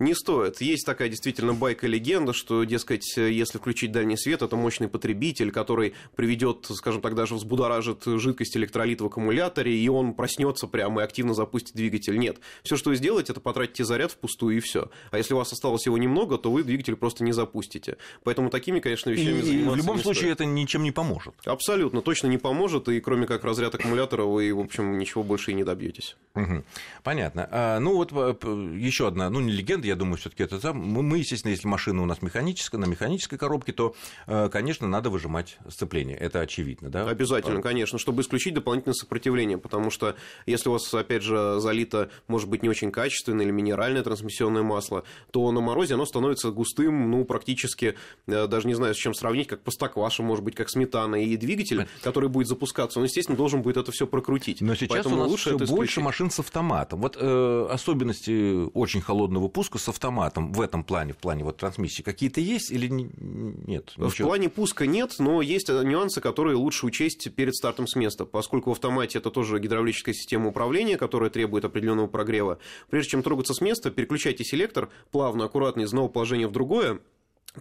не 0.01 0.13
стоит. 0.13 0.59
Есть 0.61 0.85
такая 0.85 1.07
действительно 1.09 1.53
байка-легенда, 1.53 2.33
что, 2.33 2.63
дескать, 2.63 3.15
если 3.15 3.57
включить 3.57 3.91
дальний 3.91 4.17
свет, 4.17 4.41
это 4.41 4.55
мощный 4.55 4.87
потребитель, 4.87 5.51
который 5.51 5.93
приведет, 6.15 6.67
скажем 6.69 7.01
так, 7.01 7.15
даже 7.15 7.35
взбудоражит 7.35 8.03
жидкость 8.05 8.57
электролит 8.57 9.01
в 9.01 9.05
аккумуляторе, 9.05 9.77
и 9.77 9.87
он 9.87 10.13
проснется 10.13 10.67
прямо 10.67 11.01
и 11.01 11.03
активно 11.03 11.33
запустит 11.33 11.75
двигатель. 11.75 12.17
Нет. 12.17 12.39
Все, 12.63 12.75
что 12.75 12.89
вы 12.89 12.95
сделаете, 12.95 13.31
это 13.31 13.39
потратите 13.41 13.85
заряд 13.85 14.11
впустую 14.11 14.57
и 14.57 14.59
все. 14.59 14.89
А 15.11 15.17
если 15.17 15.33
у 15.33 15.37
вас 15.37 15.53
осталось 15.53 15.85
его 15.85 15.97
немного, 15.97 16.37
то 16.37 16.51
вы 16.51 16.63
двигатель 16.63 16.95
просто 16.95 17.23
не 17.23 17.31
запустите. 17.31 17.97
Поэтому 18.23 18.49
такими, 18.49 18.79
конечно, 18.79 19.09
вещами 19.09 19.39
и, 19.39 19.41
заниматься 19.41 19.71
В 19.71 19.75
любом 19.77 19.97
не 19.97 20.03
случае 20.03 20.33
стоит. 20.33 20.41
это 20.41 20.45
ничем 20.45 20.83
не 20.83 20.91
поможет. 20.91 21.35
Абсолютно, 21.45 22.01
точно 22.01 22.27
не 22.27 22.37
поможет, 22.37 22.89
и 22.89 22.99
кроме 22.99 23.27
как 23.27 23.43
разряд 23.43 23.75
аккумулятора 23.75 24.23
вы, 24.23 24.53
в 24.53 24.59
общем, 24.59 24.97
ничего 24.97 25.23
больше 25.23 25.51
и 25.51 25.53
не 25.53 25.63
добьетесь. 25.63 26.17
Угу. 26.35 26.63
Понятно. 27.03 27.47
А, 27.51 27.79
ну 27.79 27.95
вот 27.95 28.11
еще 28.11 29.07
одна, 29.07 29.29
ну 29.29 29.39
не 29.39 29.51
легенда, 29.51 29.87
я 29.91 29.95
думаю, 29.95 30.17
все-таки 30.17 30.43
это 30.43 30.59
там. 30.59 30.77
Мы, 30.77 31.19
естественно, 31.19 31.51
если 31.51 31.67
машина 31.67 32.01
у 32.01 32.05
нас 32.05 32.21
механическая, 32.21 32.79
на 32.79 32.85
механической 32.85 33.37
коробке, 33.37 33.73
то, 33.73 33.95
э, 34.27 34.49
конечно, 34.49 34.87
надо 34.87 35.09
выжимать 35.09 35.57
сцепление. 35.69 36.17
Это 36.17 36.39
очевидно, 36.39 36.89
да? 36.89 37.07
Обязательно, 37.07 37.61
конечно, 37.61 37.99
чтобы 37.99 38.21
исключить 38.21 38.53
дополнительное 38.53 38.93
сопротивление, 38.93 39.57
потому 39.57 39.91
что 39.91 40.15
если 40.45 40.69
у 40.69 40.73
вас, 40.73 40.93
опять 40.93 41.23
же, 41.23 41.59
залито, 41.59 42.09
может 42.27 42.49
быть, 42.49 42.63
не 42.63 42.69
очень 42.69 42.91
качественное 42.91 43.45
или 43.45 43.51
минеральное 43.51 44.03
трансмиссионное 44.03 44.63
масло, 44.63 45.03
то 45.31 45.51
на 45.51 45.61
морозе 45.61 45.95
оно 45.95 46.05
становится 46.05 46.51
густым, 46.51 47.11
ну, 47.11 47.25
практически, 47.25 47.95
э, 48.27 48.47
даже 48.47 48.67
не 48.67 48.73
знаю, 48.73 48.95
с 48.95 48.97
чем 48.97 49.13
сравнить, 49.13 49.47
как 49.47 49.61
постакваша, 49.61 50.23
может 50.23 50.43
быть, 50.43 50.55
как 50.55 50.69
сметана, 50.69 51.15
и 51.15 51.35
двигатель, 51.37 51.87
который 52.01 52.29
будет 52.29 52.47
запускаться, 52.47 52.99
он, 52.99 53.05
естественно, 53.05 53.37
должен 53.37 53.61
будет 53.61 53.77
это 53.77 53.91
все 53.91 54.07
прокрутить. 54.07 54.61
Но 54.61 54.75
сейчас 54.75 54.89
Поэтому 54.89 55.15
у 55.15 55.19
нас 55.19 55.29
лучше 55.29 55.57
больше 55.57 56.01
машин 56.01 56.31
с 56.31 56.39
автоматом. 56.39 57.01
Вот 57.01 57.17
э, 57.19 57.67
особенности 57.69 58.69
очень 58.73 59.01
холодного 59.01 59.47
пуска 59.47 59.77
с 59.81 59.89
автоматом 59.89 60.53
в 60.53 60.61
этом 60.61 60.83
плане, 60.83 61.13
в 61.13 61.17
плане 61.17 61.43
вот 61.43 61.57
трансмиссии, 61.57 62.01
какие-то 62.01 62.39
есть 62.39 62.71
или 62.71 62.87
нет? 62.87 63.93
Ничего? 63.97 64.09
В 64.09 64.15
плане 64.17 64.49
пуска 64.49 64.85
нет, 64.85 65.15
но 65.19 65.41
есть 65.41 65.69
нюансы, 65.69 66.21
которые 66.21 66.55
лучше 66.55 66.85
учесть 66.85 67.33
перед 67.35 67.55
стартом 67.55 67.87
с 67.87 67.95
места, 67.95 68.25
поскольку 68.25 68.69
в 68.69 68.73
автомате 68.73 69.19
это 69.19 69.31
тоже 69.31 69.59
гидравлическая 69.59 70.13
система 70.13 70.49
управления, 70.49 70.97
которая 70.97 71.29
требует 71.29 71.65
определенного 71.65 72.07
прогрева. 72.07 72.59
Прежде 72.89 73.11
чем 73.11 73.23
трогаться 73.23 73.53
с 73.53 73.61
места, 73.61 73.91
переключайте 73.91 74.43
селектор 74.43 74.89
плавно, 75.11 75.45
аккуратно 75.45 75.81
из 75.81 75.89
одного 75.89 76.09
положения 76.09 76.47
в 76.47 76.51
другое, 76.51 76.99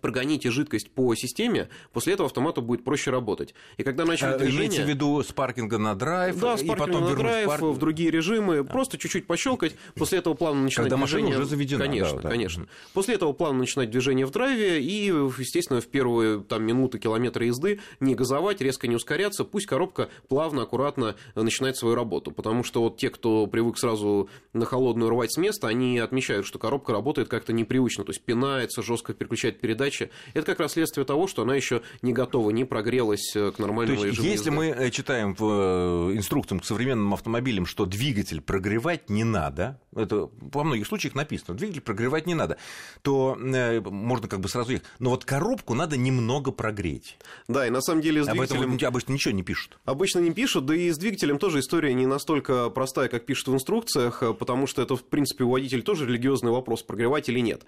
прогоните 0.00 0.50
жидкость 0.50 0.90
по 0.90 1.14
системе, 1.14 1.68
после 1.92 2.14
этого 2.14 2.28
автомату 2.28 2.62
будет 2.62 2.84
проще 2.84 3.10
работать. 3.10 3.54
И 3.76 3.82
когда 3.82 4.04
начнет 4.04 4.34
а, 4.34 4.38
движение... 4.38 4.68
Имеете 4.68 4.84
в 4.84 4.88
виду 4.88 5.22
с 5.22 5.32
паркинга 5.32 5.78
на 5.78 5.94
драйв? 5.94 6.38
Да, 6.38 6.56
с 6.56 6.62
паркинга 6.62 7.00
на 7.00 7.16
драйв, 7.16 7.46
парк... 7.48 7.62
в 7.62 7.78
другие 7.78 8.10
режимы, 8.10 8.62
да. 8.62 8.64
просто 8.64 8.98
чуть-чуть 8.98 9.26
пощелкать, 9.26 9.74
после 9.94 10.18
этого 10.18 10.34
плавно 10.34 10.62
начинать 10.62 10.90
когда 10.90 10.96
движение... 10.96 11.26
машина 11.30 11.42
уже 11.42 11.50
заведена. 11.50 11.84
Конечно, 11.84 12.16
да, 12.16 12.22
да. 12.22 12.28
конечно. 12.28 12.66
После 12.92 13.14
этого 13.16 13.32
плавно 13.32 13.60
начинать 13.60 13.90
движение 13.90 14.26
в 14.26 14.30
драйве 14.30 14.80
и, 14.80 15.06
естественно, 15.06 15.80
в 15.80 15.86
первые 15.86 16.40
там, 16.40 16.62
минуты, 16.64 16.98
километры 16.98 17.46
езды 17.46 17.80
не 17.98 18.14
газовать, 18.14 18.60
резко 18.60 18.86
не 18.86 18.94
ускоряться, 18.94 19.44
пусть 19.44 19.66
коробка 19.66 20.08
плавно, 20.28 20.62
аккуратно 20.62 21.16
начинает 21.34 21.76
свою 21.76 21.94
работу, 21.94 22.30
потому 22.30 22.62
что 22.62 22.82
вот 22.82 22.96
те, 22.96 23.10
кто 23.10 23.46
привык 23.46 23.78
сразу 23.78 24.28
на 24.52 24.64
холодную 24.64 25.10
рвать 25.10 25.32
с 25.32 25.36
места, 25.36 25.68
они 25.68 25.98
отмечают, 25.98 26.46
что 26.46 26.58
коробка 26.58 26.92
работает 26.92 27.28
как-то 27.28 27.52
непривычно, 27.52 28.04
то 28.04 28.10
есть 28.10 28.22
пинается, 28.22 28.82
жестко 28.82 29.14
переключает 29.14 29.60
передачи. 29.60 29.79
Это 30.34 30.46
как 30.46 30.60
раз 30.60 30.72
следствие 30.72 31.04
того, 31.04 31.26
что 31.26 31.42
она 31.42 31.54
еще 31.54 31.82
не 32.02 32.12
готова, 32.12 32.50
не 32.50 32.64
прогрелась 32.64 33.34
э, 33.34 33.50
к 33.50 33.58
нормальному 33.58 34.00
То 34.00 34.06
есть, 34.06 34.18
режиму. 34.18 34.32
Если 34.32 34.50
езды. 34.50 34.50
мы 34.50 34.66
э, 34.66 34.90
читаем 34.90 35.34
в 35.34 36.10
э, 36.10 36.16
инструкциям 36.16 36.60
к 36.60 36.64
современным 36.64 37.14
автомобилям, 37.14 37.66
что 37.66 37.86
двигатель 37.86 38.40
прогревать 38.40 39.10
не 39.10 39.24
надо, 39.24 39.80
это 39.94 40.28
во 40.40 40.64
многих 40.64 40.86
случаях 40.86 41.14
написано, 41.14 41.56
двигатель 41.56 41.80
прогревать 41.80 42.26
не 42.26 42.34
надо, 42.34 42.56
то 43.02 43.36
можно 43.38 44.28
как 44.28 44.40
бы 44.40 44.48
сразу 44.48 44.72
их. 44.72 44.82
Но 44.98 45.10
вот 45.10 45.24
коробку 45.24 45.74
надо 45.74 45.96
немного 45.96 46.52
прогреть. 46.52 47.16
Да, 47.48 47.66
и 47.66 47.70
на 47.70 47.80
самом 47.80 48.02
деле 48.02 48.24
с 48.24 48.28
Об 48.28 48.40
этом 48.40 48.78
обычно 48.82 49.12
ничего 49.12 49.34
не 49.34 49.42
пишут. 49.42 49.78
Обычно 49.84 50.20
не 50.20 50.32
пишут, 50.32 50.66
да 50.66 50.74
и 50.74 50.90
с 50.90 50.98
двигателем 50.98 51.38
тоже 51.38 51.60
история 51.60 51.94
не 51.94 52.06
настолько 52.06 52.70
простая, 52.70 53.08
как 53.08 53.26
пишут 53.26 53.48
в 53.48 53.54
инструкциях, 53.54 54.22
потому 54.38 54.66
что 54.66 54.82
это, 54.82 54.96
в 54.96 55.04
принципе, 55.04 55.44
у 55.44 55.50
водителя 55.50 55.82
тоже 55.82 56.06
религиозный 56.06 56.50
вопрос, 56.50 56.82
прогревать 56.82 57.28
или 57.28 57.40
нет. 57.40 57.62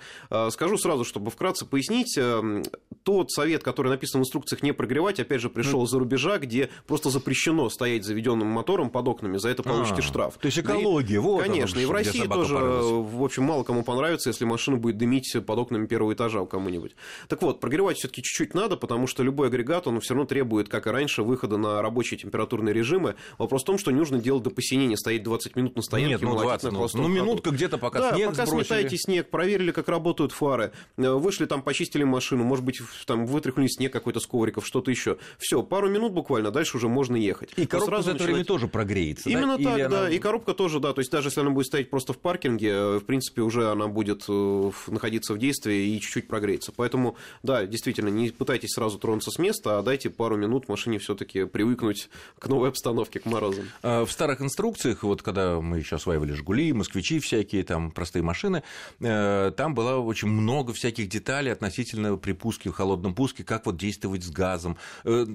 Скажу 0.51 0.79
сразу, 0.79 1.05
чтобы 1.05 1.31
вкратце 1.31 1.67
пояснить, 1.67 2.02
пояснить. 2.03 2.19
Эм, 2.19 2.63
тот 3.03 3.31
совет, 3.31 3.63
который 3.63 3.89
написан 3.89 4.21
в 4.21 4.25
инструкциях 4.25 4.63
не 4.63 4.73
прогревать, 4.73 5.19
опять 5.21 5.41
же, 5.41 5.51
пришел 5.51 5.85
из-за 5.85 5.99
рубежа, 5.99 6.39
где 6.39 6.71
просто 6.87 7.11
запрещено 7.11 7.69
стоять 7.69 8.05
заведенным 8.05 8.49
мотором 8.49 8.91
под 8.91 9.09
окнами, 9.09 9.39
за 9.39 9.49
это 9.49 9.63
получите 9.63 9.99
а, 9.99 10.03
штраф. 10.03 10.39
То 10.39 10.47
есть 10.47 10.59
экология, 10.59 11.17
да, 11.17 11.21
вот 11.21 11.43
Конечно, 11.43 11.81
и 11.81 11.85
в 11.85 11.91
России 11.91 12.27
тоже, 12.27 12.57
в 12.57 13.23
общем, 13.23 13.45
мало 13.45 13.65
кому 13.65 13.83
понравится, 13.83 14.31
если 14.31 14.45
машина 14.45 14.77
будет 14.77 14.99
дымить 14.99 15.35
под 15.45 15.59
окнами 15.59 15.87
первого 15.87 16.13
этажа 16.15 16.41
у 16.41 16.47
кому-нибудь. 16.47 16.95
Так 17.29 17.43
вот, 17.43 17.61
прогревать 17.61 17.99
все-таки 17.99 18.23
чуть-чуть 18.23 18.55
надо, 18.55 18.77
потому 18.77 19.07
что 19.07 19.23
любой 19.23 19.49
агрегат, 19.49 19.87
он 19.87 20.01
все 20.01 20.15
равно 20.15 20.27
требует, 20.27 20.69
как 20.69 20.87
и 20.87 20.91
раньше, 20.91 21.23
выхода 21.23 21.57
на 21.57 21.83
рабочие 21.83 22.19
температурные 22.19 22.73
режимы. 22.73 23.17
Вопрос 23.39 23.63
в 23.63 23.67
том, 23.67 23.79
что 23.79 23.91
не 23.91 23.99
нужно 23.99 24.19
делать 24.19 24.43
до 24.43 24.51
посинения, 24.51 24.97
стоять 24.97 25.23
20 25.23 25.57
минут 25.57 25.77
на 25.77 25.83
стоянке. 25.83 26.15
Нет, 26.15 26.23
ну 26.23 26.39
20, 26.39 26.73
ну, 26.73 26.89
ну 26.95 27.09
минутка 27.09 27.51
где-то, 27.51 27.79
пока 27.79 28.01
да, 28.01 28.15
снег 28.15 28.31
пока 28.31 28.47
сбросили. 28.47 28.67
сметаете 28.67 28.97
снег, 28.97 29.31
проверили, 29.31 29.73
как 29.73 29.89
работают 29.89 30.33
фары, 30.33 30.73
э, 30.97 31.11
вышли 31.11 31.47
там, 31.47 31.63
почистили 31.63 31.92
машину, 32.01 32.45
может 32.45 32.65
быть, 32.65 32.81
там 33.07 33.27
вытряхнули 33.27 33.69
снег 33.69 33.93
какой-то 33.93 34.21
с 34.21 34.27
ковриков, 34.27 34.67
что-то 34.67 34.91
еще. 34.91 35.19
Все, 35.39 35.63
пару 35.63 35.89
минут 35.89 36.13
буквально, 36.13 36.51
дальше 36.51 36.77
уже 36.77 36.89
можно 36.89 37.17
ехать. 37.17 37.51
И 37.57 37.67
коробка 37.67 37.91
сразу 37.91 38.05
за 38.05 38.11
это 38.11 38.15
начинать... 38.15 38.35
время 38.35 38.45
тоже 38.45 38.69
прогреется. 38.69 39.31
Именно 39.31 39.59
да? 39.59 39.65
так, 39.65 39.79
Или 39.79 39.87
да. 39.87 39.99
Она... 40.01 40.11
И 40.11 40.19
коробка 40.19 40.55
тоже, 40.55 40.81
да. 40.81 40.93
То 40.93 41.01
есть 41.01 41.11
даже 41.11 41.29
если 41.29 41.41
она 41.41 41.51
будет 41.51 41.67
стоять 41.67 41.91
просто 41.91 42.13
в 42.13 42.19
паркинге, 42.19 42.69
э, 42.71 42.99
в 42.99 43.05
принципе, 43.05 43.43
уже 43.43 43.71
она 43.71 43.89
будет 43.89 44.25
э, 44.29 44.71
находиться 44.89 45.35
в 45.35 45.39
действии 45.39 45.95
и 45.95 46.01
чуть-чуть 46.01 46.29
прогреется. 46.29 46.73
Поэтому, 46.75 47.17
да, 47.43 47.67
действительно, 47.67 48.09
не 48.09 48.31
пытайтесь 48.31 48.71
сразу 48.71 48.99
тронуться 48.99 49.31
с 49.31 49.39
места, 49.39 49.79
а 49.79 49.83
дайте 49.83 50.11
пару 50.11 50.37
минут 50.37 50.69
машине 50.69 50.99
все-таки 50.99 51.45
привыкнуть 51.45 52.09
к 52.39 52.49
новой 52.49 52.71
обстановке, 52.71 53.21
к 53.21 53.27
морозам. 53.27 53.67
А 53.83 54.05
в 54.05 54.13
старых 54.13 54.41
инструкциях, 54.41 55.03
вот 55.03 55.23
когда 55.23 55.61
мы 55.61 55.79
еще 55.79 55.97
осваивали 55.97 56.33
Жигули, 56.33 56.73
москвичи 56.73 57.21
всякие, 57.21 57.65
там 57.65 57.91
простые 57.91 58.23
машины, 58.23 58.63
э, 59.01 59.53
там 59.57 59.75
было 59.75 59.99
очень 59.99 60.29
много 60.29 60.73
всяких 60.73 61.09
деталей 61.09 61.53
относительно 61.53 61.82
при 61.91 62.33
пуске, 62.33 62.71
в 62.71 62.75
холодном 62.75 63.15
пуске, 63.15 63.45
как 63.45 63.67
вот 63.67 63.77
действовать 63.77 64.23
с 64.25 64.31
газом. 64.31 64.77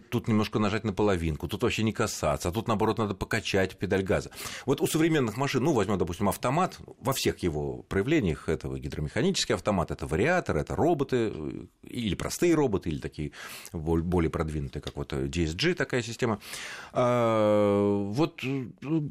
Тут 0.10 0.28
немножко 0.28 0.60
нажать 0.60 0.84
на 0.84 0.94
половинку, 0.94 1.48
тут 1.48 1.64
вообще 1.64 1.84
не 1.84 1.94
касаться, 1.94 2.50
а 2.50 2.52
тут, 2.52 2.68
наоборот, 2.68 2.98
надо 2.98 3.14
покачать 3.14 3.78
педаль 3.78 4.04
газа. 4.04 4.32
Вот 4.66 4.82
у 4.82 4.88
современных 4.88 5.38
машин, 5.38 5.64
ну, 5.64 5.74
возьмем, 5.74 5.98
допустим, 5.98 6.30
автомат, 6.30 6.78
во 7.00 7.14
всех 7.14 7.40
его 7.40 7.84
проявлениях, 7.84 8.50
это 8.50 8.68
гидромеханический 8.70 9.56
автомат, 9.56 9.92
это 9.92 10.06
вариатор, 10.06 10.58
это 10.58 10.76
роботы, 10.76 11.34
или 11.84 12.16
простые 12.16 12.54
роботы, 12.54 12.90
или 12.90 13.00
такие 13.00 13.32
более 13.74 14.30
продвинутые, 14.30 14.82
как 14.82 14.96
вот 14.98 15.14
DSG 15.14 15.74
такая 15.74 16.02
система. 16.02 16.40
А, 16.94 18.04
вот 18.04 18.42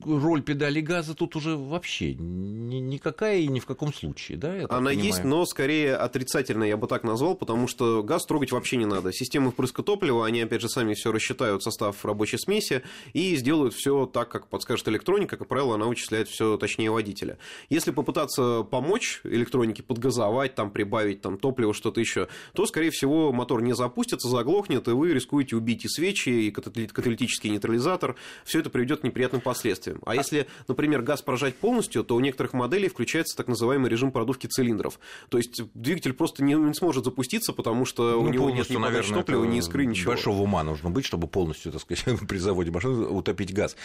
роль 0.04 0.42
педали 0.42 0.80
газа 0.80 1.14
тут 1.14 1.34
уже 1.36 1.56
вообще 1.56 2.14
никакая 2.14 3.38
и 3.38 3.48
ни 3.48 3.58
в 3.58 3.66
каком 3.66 3.92
случае, 3.92 4.38
да? 4.38 4.52
Она 4.52 4.66
понимаю? 4.66 4.98
есть, 4.98 5.24
но 5.24 5.44
скорее 5.46 5.96
отрицательная, 5.96 6.68
я 6.68 6.76
бы 6.76 6.86
так 6.86 7.02
назвал, 7.02 7.25
потому 7.34 7.66
что 7.68 8.02
газ 8.02 8.24
трогать 8.26 8.52
вообще 8.52 8.76
не 8.76 8.86
надо. 8.86 9.12
Системы 9.12 9.50
впрыска 9.50 9.82
топлива, 9.82 10.26
они, 10.26 10.40
опять 10.40 10.60
же, 10.60 10.68
сами 10.68 10.94
все 10.94 11.12
рассчитают 11.12 11.62
состав 11.62 12.04
рабочей 12.04 12.38
смеси 12.38 12.82
и 13.12 13.36
сделают 13.36 13.74
все 13.74 14.06
так, 14.06 14.28
как 14.28 14.48
подскажет 14.48 14.88
электроника, 14.88 15.36
как 15.36 15.48
правило, 15.48 15.74
она 15.74 15.86
вычисляет 15.86 16.28
все 16.28 16.56
точнее 16.56 16.90
водителя. 16.90 17.38
Если 17.68 17.90
попытаться 17.90 18.62
помочь 18.62 19.20
электронике 19.24 19.82
подгазовать, 19.82 20.54
там, 20.54 20.70
прибавить 20.70 21.20
там, 21.20 21.38
топливо, 21.38 21.74
что-то 21.74 22.00
еще, 22.00 22.28
то, 22.54 22.66
скорее 22.66 22.90
всего, 22.90 23.32
мотор 23.32 23.62
не 23.62 23.74
запустится, 23.74 24.28
заглохнет, 24.28 24.88
и 24.88 24.92
вы 24.92 25.12
рискуете 25.12 25.56
убить 25.56 25.84
и 25.84 25.88
свечи, 25.88 26.28
и 26.28 26.50
каталитический 26.50 27.50
нейтрализатор. 27.50 28.16
Все 28.44 28.60
это 28.60 28.70
приведет 28.70 29.00
к 29.00 29.04
неприятным 29.04 29.40
последствиям. 29.40 30.00
А 30.06 30.14
если, 30.14 30.46
например, 30.68 31.02
газ 31.02 31.22
прожать 31.22 31.56
полностью, 31.56 32.04
то 32.04 32.14
у 32.14 32.20
некоторых 32.20 32.52
моделей 32.52 32.88
включается 32.88 33.36
так 33.36 33.48
называемый 33.48 33.90
режим 33.90 34.12
продувки 34.12 34.46
цилиндров. 34.46 34.98
То 35.28 35.38
есть 35.38 35.62
двигатель 35.74 36.12
просто 36.12 36.42
не, 36.42 36.54
не 36.54 36.74
сможет 36.74 37.04
запуститься, 37.04 37.15
потому 37.52 37.84
что 37.84 38.12
ну, 38.12 38.22
у 38.22 38.28
него 38.28 38.50
нет 38.50 38.68
ни 38.70 38.76
наверное, 38.76 39.18
топлива, 39.18 39.44
ни 39.44 39.58
искры, 39.58 39.86
ничего. 39.86 40.12
Большого 40.12 40.42
ума 40.42 40.62
нужно 40.62 40.90
быть, 40.90 41.04
чтобы 41.04 41.26
полностью, 41.26 41.72
так 41.72 41.80
сказать, 41.80 42.04
при 42.28 42.38
заводе 42.38 42.70
машины 42.70 43.06
утопить 43.06 43.52
газ. 43.52 43.76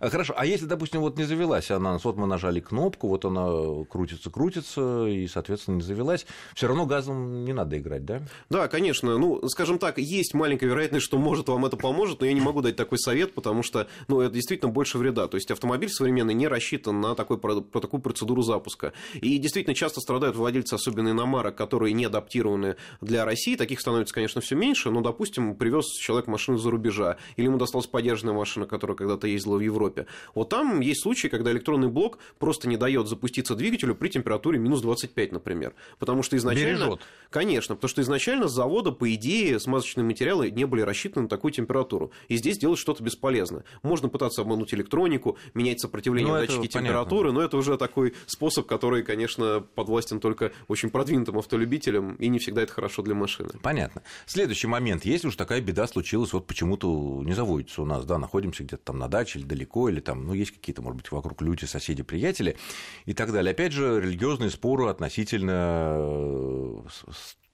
А, 0.00 0.10
хорошо, 0.10 0.34
а 0.36 0.46
если, 0.46 0.66
допустим, 0.66 1.00
вот 1.00 1.16
не 1.16 1.24
завелась 1.24 1.70
она, 1.70 1.98
вот 2.02 2.16
мы 2.16 2.26
нажали 2.26 2.60
кнопку, 2.60 3.08
вот 3.08 3.24
она 3.24 3.84
крутится, 3.88 4.30
крутится, 4.30 5.06
и, 5.06 5.26
соответственно, 5.26 5.76
не 5.76 5.82
завелась, 5.82 6.26
все 6.54 6.66
равно 6.66 6.86
газом 6.86 7.44
не 7.44 7.52
надо 7.52 7.78
играть, 7.78 8.04
да? 8.04 8.22
Да, 8.48 8.68
конечно. 8.68 9.18
Ну, 9.18 9.46
скажем 9.48 9.78
так, 9.78 9.98
есть 9.98 10.34
маленькая 10.34 10.66
вероятность, 10.66 11.04
что, 11.04 11.18
может, 11.18 11.48
вам 11.48 11.66
это 11.66 11.76
поможет, 11.76 12.20
но 12.20 12.26
я 12.26 12.32
не 12.32 12.40
могу 12.40 12.62
дать 12.62 12.76
такой 12.76 12.98
совет, 12.98 13.34
потому 13.34 13.62
что, 13.62 13.86
ну, 14.08 14.20
это 14.20 14.34
действительно 14.34 14.70
больше 14.70 14.98
вреда. 14.98 15.28
То 15.28 15.36
есть 15.36 15.50
автомобиль 15.50 15.88
современный 15.90 16.34
не 16.34 16.48
рассчитан 16.48 17.00
на 17.00 17.14
такой, 17.14 17.38
про 17.38 17.60
такую 17.60 18.00
процедуру 18.00 18.42
запуска. 18.42 18.92
И 19.14 19.38
действительно 19.38 19.74
часто 19.74 20.00
страдают 20.00 20.36
владельцы, 20.36 20.74
особенно 20.74 21.10
иномарок, 21.10 21.56
которые 21.56 21.92
не 21.92 22.04
адаптированы 22.04 22.69
для 23.00 23.24
России. 23.24 23.56
Таких 23.56 23.80
становится, 23.80 24.14
конечно, 24.14 24.40
все 24.40 24.56
меньше, 24.56 24.90
но, 24.90 25.00
допустим, 25.00 25.54
привез 25.54 25.86
человек 25.98 26.26
машину 26.26 26.58
за 26.58 26.70
рубежа, 26.70 27.16
или 27.36 27.46
ему 27.46 27.58
досталась 27.58 27.86
подержанная 27.86 28.34
машина, 28.34 28.66
которая 28.66 28.96
когда-то 28.96 29.26
ездила 29.26 29.56
в 29.56 29.60
Европе. 29.60 30.06
Вот 30.34 30.48
там 30.48 30.80
есть 30.80 31.02
случаи, 31.02 31.28
когда 31.28 31.52
электронный 31.52 31.88
блок 31.88 32.18
просто 32.38 32.68
не 32.68 32.76
дает 32.76 33.08
запуститься 33.08 33.54
двигателю 33.54 33.94
при 33.94 34.08
температуре 34.08 34.58
минус 34.58 34.80
25, 34.80 35.32
например. 35.32 35.74
Потому 35.98 36.22
что 36.22 36.36
изначально... 36.36 36.84
Бережет. 36.84 37.00
Конечно, 37.30 37.74
потому 37.76 37.88
что 37.88 38.02
изначально 38.02 38.48
с 38.48 38.52
завода, 38.52 38.90
по 38.90 39.12
идее, 39.14 39.60
смазочные 39.60 40.04
материалы 40.04 40.50
не 40.50 40.64
были 40.64 40.82
рассчитаны 40.82 41.22
на 41.22 41.28
такую 41.28 41.52
температуру. 41.52 42.10
И 42.28 42.36
здесь 42.36 42.58
делать 42.58 42.78
что-то 42.78 43.02
бесполезно. 43.02 43.64
Можно 43.82 44.08
пытаться 44.08 44.42
обмануть 44.42 44.74
электронику, 44.74 45.38
менять 45.54 45.80
сопротивление 45.80 46.32
ну, 46.32 46.40
датчики 46.40 46.66
температуры, 46.66 47.28
понятно. 47.28 47.40
но 47.40 47.46
это 47.46 47.56
уже 47.56 47.76
такой 47.76 48.14
способ, 48.26 48.66
который, 48.66 49.02
конечно, 49.02 49.64
подвластен 49.74 50.20
только 50.20 50.52
очень 50.68 50.90
продвинутым 50.90 51.38
автолюбителям, 51.38 52.16
и 52.16 52.28
не 52.28 52.38
всегда 52.38 52.59
это 52.62 52.72
хорошо 52.72 53.02
для 53.02 53.14
машины. 53.14 53.50
Понятно. 53.62 54.02
Следующий 54.26 54.66
момент. 54.66 55.04
Если 55.04 55.28
уж 55.28 55.36
такая 55.36 55.60
беда 55.60 55.86
случилась, 55.86 56.32
вот 56.32 56.46
почему-то 56.46 57.22
не 57.24 57.32
заводится 57.32 57.82
у 57.82 57.84
нас, 57.84 58.04
да, 58.04 58.18
находимся 58.18 58.64
где-то 58.64 58.82
там 58.84 58.98
на 58.98 59.08
даче 59.08 59.38
или 59.38 59.46
далеко, 59.46 59.88
или 59.88 60.00
там, 60.00 60.26
ну, 60.26 60.34
есть 60.34 60.52
какие-то, 60.52 60.82
может 60.82 60.96
быть, 60.96 61.10
вокруг 61.12 61.42
люди, 61.42 61.64
соседи, 61.64 62.02
приятели 62.02 62.56
и 63.06 63.14
так 63.14 63.32
далее. 63.32 63.52
Опять 63.52 63.72
же, 63.72 64.00
религиозные 64.00 64.50
споры 64.50 64.88
относительно 64.88 65.94
э, 65.98 66.80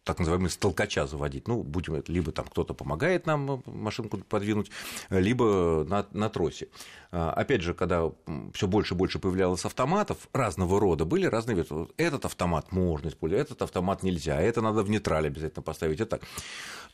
так 0.07 0.21
называемый 0.21 0.51
столкача 0.51 1.07
заводить. 1.09 1.49
Ну, 1.49 1.65
будем 1.65 2.01
либо 2.07 2.31
там 2.31 2.47
кто-то 2.47 2.75
помогает 2.75 3.27
нам 3.27 3.63
машинку 3.67 4.19
подвинуть, 4.19 4.71
либо 5.11 5.85
на, 5.89 6.07
на 6.13 6.31
тросе. 6.31 6.69
А, 7.13 7.33
опять 7.33 7.63
же, 7.63 7.75
когда 7.75 8.11
все 8.53 8.67
больше 8.67 8.95
и 8.95 8.97
больше 8.97 9.19
появлялось 9.19 9.65
автоматов 9.65 10.29
разного 10.33 10.81
рода, 10.81 11.05
были 11.05 11.27
разные 11.27 11.57
виды. 11.57 11.89
Этот 11.97 12.25
автомат 12.25 12.73
можно 12.73 13.09
использовать, 13.09 13.47
этот 13.47 13.63
автомат 13.63 14.03
нельзя, 14.03 14.41
это 14.41 14.61
надо 14.61 14.83
в 14.83 14.91
нейтрале 14.91 15.29
обязательно 15.29 15.63
поставить. 15.63 16.01
Это 16.01 16.19
так. 16.19 16.23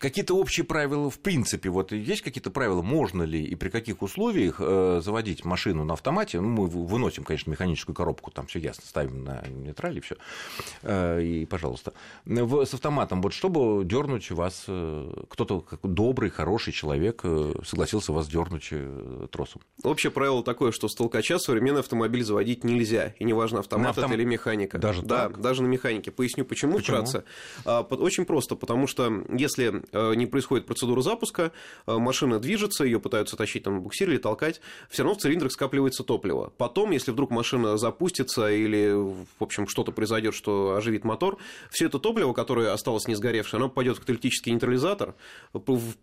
Какие-то 0.03 0.35
общие 0.37 0.65
правила, 0.65 1.11
в 1.11 1.21
принципе, 1.21 1.71
вот 1.71 1.93
есть 1.93 2.23
какие-то 2.23 2.51
правила, 2.51 2.83
можно 2.83 3.23
ли 3.23 3.41
и 3.41 3.55
при 3.55 3.69
каких 3.69 4.03
условиях 4.03 4.57
э, 4.59 5.01
заводить 5.01 5.45
машину 5.45 5.85
на 5.85 5.95
автомате? 5.95 6.41
Ну, 6.41 6.49
мы 6.49 6.67
выносим, 6.67 7.23
конечно, 7.23 7.53
механическую 7.53 7.95
коробку, 7.95 8.33
там 8.33 8.49
все 8.49 8.59
ясно, 8.59 8.83
ставим 8.85 9.23
на 9.23 9.47
нейтрале, 9.47 10.01
все. 10.01 10.17
Э, 10.83 11.23
и, 11.23 11.47
пожалуйста. 11.47 11.93
С 12.27 12.75
автоматом, 12.75 13.23
вот 13.23 13.33
чтобы 13.33 13.85
дернуть 13.85 14.29
вас, 14.33 14.65
э, 14.67 15.25
кто-то 15.29 15.65
добрый, 15.85 16.31
хороший 16.31 16.73
человек 16.73 17.23
согласился 17.65 18.13
вас 18.13 18.27
дернуть 18.27 18.73
тросом. 19.31 19.63
Общее 20.03 20.11
правило 20.11 20.43
такое, 20.43 20.73
что 20.73 20.89
с 20.89 20.97
толкача 20.97 21.39
современный 21.39 21.79
автомобиль 21.79 22.25
заводить 22.25 22.65
нельзя. 22.65 23.15
И 23.21 23.25
неважно, 23.25 23.61
автомат 23.61 23.91
автом... 23.91 24.07
это 24.07 24.15
или 24.15 24.25
механика. 24.25 24.77
Даже 24.77 25.03
да, 25.03 25.29
так? 25.29 25.41
даже 25.41 25.63
на 25.63 25.69
механике. 25.69 26.11
Поясню, 26.11 26.45
почему, 26.45 26.79
почему? 26.79 26.97
вкратце. 26.97 27.23
А, 27.65 27.83
очень 27.83 28.25
просто, 28.25 28.57
потому 28.57 28.89
что 28.89 29.23
если 29.31 29.85
э, 29.93 30.15
не 30.17 30.27
происходит 30.27 30.67
процедура 30.67 31.03
запуска, 31.03 31.53
э, 31.87 31.97
машина 31.99 32.41
движется, 32.41 32.83
ее 32.83 32.99
пытаются 32.99 33.37
тащить 33.37 33.63
там 33.63 33.81
буксир 33.81 34.11
или 34.11 34.19
толкать, 34.19 34.61
все 34.91 35.05
равно 35.05 35.17
в 35.17 35.23
цилиндрах 35.23 35.53
скапливается 35.53 36.03
топливо. 36.03 36.53
Потом, 36.57 36.91
если 36.91 37.13
вдруг 37.13 37.31
машина 37.31 37.77
запустится 37.77 38.51
или, 38.51 38.91
в 38.91 39.27
общем, 39.39 39.69
что-то 39.69 39.93
произойдет, 39.93 40.35
что 40.35 40.75
оживит 40.75 41.05
мотор, 41.05 41.39
все 41.71 41.87
это 41.87 42.01
топливо, 42.01 42.33
которое 42.33 42.73
осталось 42.73 43.07
не 43.07 43.15
сгоревшее, 43.15 43.59
оно 43.59 43.69
попадет 43.69 43.99
в 43.99 44.01
каталитический 44.01 44.51
нейтрализатор, 44.51 45.15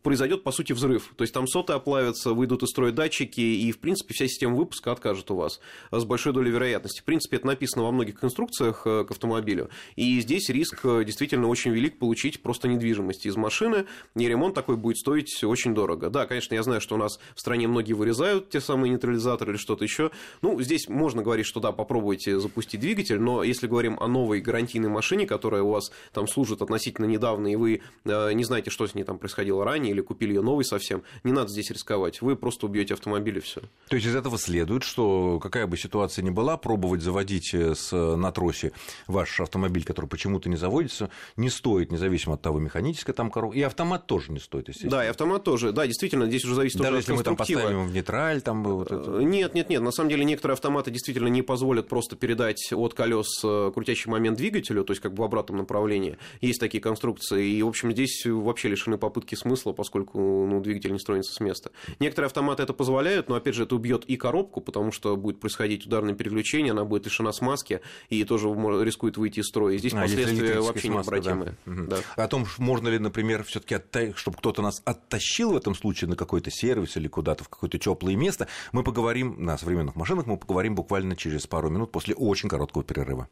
произойдет, 0.04 0.44
по 0.44 0.54
сути, 0.54 0.72
взрыв. 0.72 1.12
То 1.18 1.26
есть 1.26 1.34
там 1.34 1.48
соты 1.48 1.74
оплавятся, 1.74 2.32
выйдут 2.32 2.64
из 2.64 2.70
строя 2.70 2.94
датчики, 2.94 3.42
и, 3.42 3.70
в 3.74 3.80
принципе, 3.80 3.89
вся 3.96 4.28
система 4.28 4.56
выпуска 4.56 4.92
откажет 4.92 5.30
у 5.32 5.36
вас 5.36 5.60
с 5.92 6.04
большой 6.04 6.34
долей 6.34 6.52
вероятности. 6.52 7.02
В 7.02 7.04
принципе, 7.04 7.38
это 7.38 7.48
написано 7.48 7.84
во 7.84 7.92
многих 7.92 8.24
инструкциях 8.24 8.84
э, 8.86 9.06
к 9.06 9.12
автомобилю. 9.12 9.70
И 9.96 10.20
здесь 10.22 10.50
риск 10.50 10.80
э, 10.84 11.04
действительно 11.06 11.48
очень 11.48 11.72
велик 11.72 12.00
получить 12.00 12.42
просто 12.42 12.68
недвижимость 12.68 13.26
из 13.26 13.36
машины, 13.36 13.86
и 14.16 14.28
ремонт 14.28 14.56
такой 14.56 14.78
будет 14.78 14.98
стоить 14.98 15.44
очень 15.44 15.74
дорого. 15.74 16.10
Да, 16.10 16.26
конечно, 16.26 16.54
я 16.54 16.64
знаю, 16.64 16.82
что 16.82 16.96
у 16.96 16.98
нас 16.98 17.20
в 17.36 17.40
стране 17.40 17.68
многие 17.68 17.94
вырезают 17.94 18.50
те 18.50 18.62
самые 18.62 18.92
нейтрализаторы 18.92 19.54
или 19.54 19.58
что-то 19.58 19.84
еще. 19.84 20.12
Ну, 20.42 20.60
здесь 20.62 20.88
можно 20.88 21.22
говорить, 21.22 21.46
что 21.46 21.60
да, 21.60 21.72
попробуйте 21.72 22.40
запустить 22.40 22.80
двигатель, 22.80 23.20
но 23.20 23.44
если 23.44 23.68
говорим 23.68 23.98
о 24.00 24.08
новой 24.08 24.42
гарантийной 24.42 24.90
машине, 24.90 25.26
которая 25.26 25.64
у 25.64 25.70
вас 25.70 25.92
там 26.14 26.28
служит 26.28 26.62
относительно 26.62 27.06
недавно, 27.06 27.52
и 27.52 27.56
вы 27.56 27.82
не 28.06 28.44
знаете, 28.44 28.70
что 28.70 28.88
с 28.88 28.96
ней 28.96 29.04
там 29.04 29.18
происходило 29.18 29.64
ранее, 29.64 29.92
или 29.92 30.02
купили 30.02 30.34
ее 30.34 30.42
новый 30.42 30.66
совсем, 30.66 31.04
не 31.24 31.32
надо 31.32 31.50
здесь 31.50 31.72
рисковать. 31.72 32.22
Вы 32.22 32.36
просто 32.36 32.66
убьете 32.66 32.94
автомобиль 32.94 33.38
и 33.38 33.42
все. 33.42 33.62
То 33.90 33.96
есть 33.96 34.08
из 34.08 34.16
этого 34.16 34.38
следует, 34.38 34.84
что 34.84 35.40
какая 35.40 35.66
бы 35.66 35.76
ситуация 35.76 36.24
ни 36.24 36.30
была, 36.30 36.58
пробовать 36.58 37.02
заводить 37.02 37.54
с, 37.54 37.92
на 37.92 38.32
тросе 38.32 38.72
ваш 39.08 39.40
автомобиль, 39.40 39.84
который 39.84 40.06
почему-то 40.06 40.48
не 40.48 40.58
заводится, 40.58 41.10
не 41.38 41.50
стоит, 41.50 41.92
независимо 41.92 42.36
от 42.36 42.42
того, 42.42 42.60
механическая 42.60 43.16
там 43.16 43.32
коробка. 43.32 43.58
И 43.58 43.62
автомат 43.64 44.06
тоже 44.06 44.32
не 44.32 44.40
стоит, 44.40 44.68
естественно. 44.68 44.92
Да, 44.92 45.06
и 45.06 45.08
автомат 45.08 45.44
тоже. 45.44 45.72
Да, 45.72 45.88
действительно, 45.88 46.28
здесь 46.28 46.46
уже 46.46 46.56
зависит 46.56 46.78
Даже 46.78 46.92
уже 46.92 46.98
если 47.00 47.12
от 47.14 47.18
мы 47.18 47.24
там 47.24 47.36
поставим 47.36 47.88
в 47.88 47.92
нейтраль, 47.92 48.42
там 48.42 48.64
вот 48.64 48.92
это... 48.92 49.20
Э, 49.20 49.24
нет, 49.24 49.56
нет, 49.56 49.70
нет. 49.70 49.82
На 49.82 49.92
самом 49.92 50.10
деле 50.10 50.24
некоторые 50.24 50.54
автоматы 50.54 50.92
действительно 50.92 51.28
не 51.28 51.42
позволят 51.42 51.88
просто 51.88 52.16
передать 52.16 52.72
от 52.72 52.94
колес 52.94 53.42
э, 53.44 53.72
крутящий 53.74 54.12
момент 54.12 54.38
двигателю, 54.38 54.84
то 54.84 54.92
есть 54.92 55.02
как 55.02 55.16
бы 55.16 55.24
в 55.24 55.26
обратном 55.26 55.58
направлении. 55.58 56.18
Есть 56.42 56.60
такие 56.60 56.82
конструкции. 56.82 57.48
И, 57.48 57.64
в 57.64 57.68
общем, 57.68 57.92
здесь 57.92 58.24
вообще 58.26 58.68
лишены 58.68 59.00
попытки 59.00 59.34
смысла, 59.34 59.74
поскольку 59.74 60.20
ну, 60.20 60.62
двигатель 60.62 60.92
не 60.92 61.00
строится 61.00 61.34
с 61.34 61.40
места. 61.40 61.72
Некоторые 62.00 62.28
автоматы 62.28 62.62
это 62.62 62.74
позволяют, 62.74 63.30
но, 63.30 63.36
опять 63.36 63.56
же, 63.56 63.66
это 63.70 63.76
убьет 63.76 64.06
и 64.06 64.18
коробку, 64.18 64.62
потому 64.62 64.92
что 64.92 65.16
будет 65.16 65.40
происходить 65.40 65.86
ударное 65.86 66.16
переключение, 66.16 66.72
она 66.72 66.86
будет 66.86 67.06
лишена 67.06 67.32
смазки 67.32 67.82
и 68.10 68.24
тоже 68.24 68.48
рискует 68.50 69.18
выйти 69.18 69.42
из 69.42 69.48
строя. 69.48 69.76
И 69.76 69.78
здесь 69.78 69.94
а, 69.94 70.02
последствия 70.02 70.60
вообще 70.60 70.90
необратимые. 70.90 71.56
Да. 71.66 71.98
Да. 72.16 72.24
О 72.24 72.28
том, 72.28 72.46
можно 72.58 72.88
ли, 72.88 72.98
например, 72.98 73.44
все-таки, 73.44 74.14
чтобы 74.16 74.38
кто-то 74.38 74.62
нас 74.64 74.82
оттащил 74.86 75.52
в 75.52 75.58
этом 75.58 75.76
случае 75.76 76.10
на 76.10 76.16
какой-то 76.16 76.50
сервис 76.50 76.98
или 76.98 77.08
куда-то 77.08 77.44
в 77.44 77.50
какое-то 77.50 77.78
теплое 77.78 78.16
место, 78.16 78.48
мы 78.72 78.84
поговорим 78.84 79.36
на 79.38 79.58
современных 79.58 79.96
машинах, 79.96 80.26
мы 80.26 80.38
поговорим 80.38 80.74
буквально 80.74 81.16
через 81.16 81.46
пару 81.46 81.70
минут 81.70 81.92
после 81.92 82.16
очень 82.16 82.50
короткого 82.50 82.84
перерыва. 82.84 83.28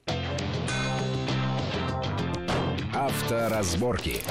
Авторазборки. 2.93 4.21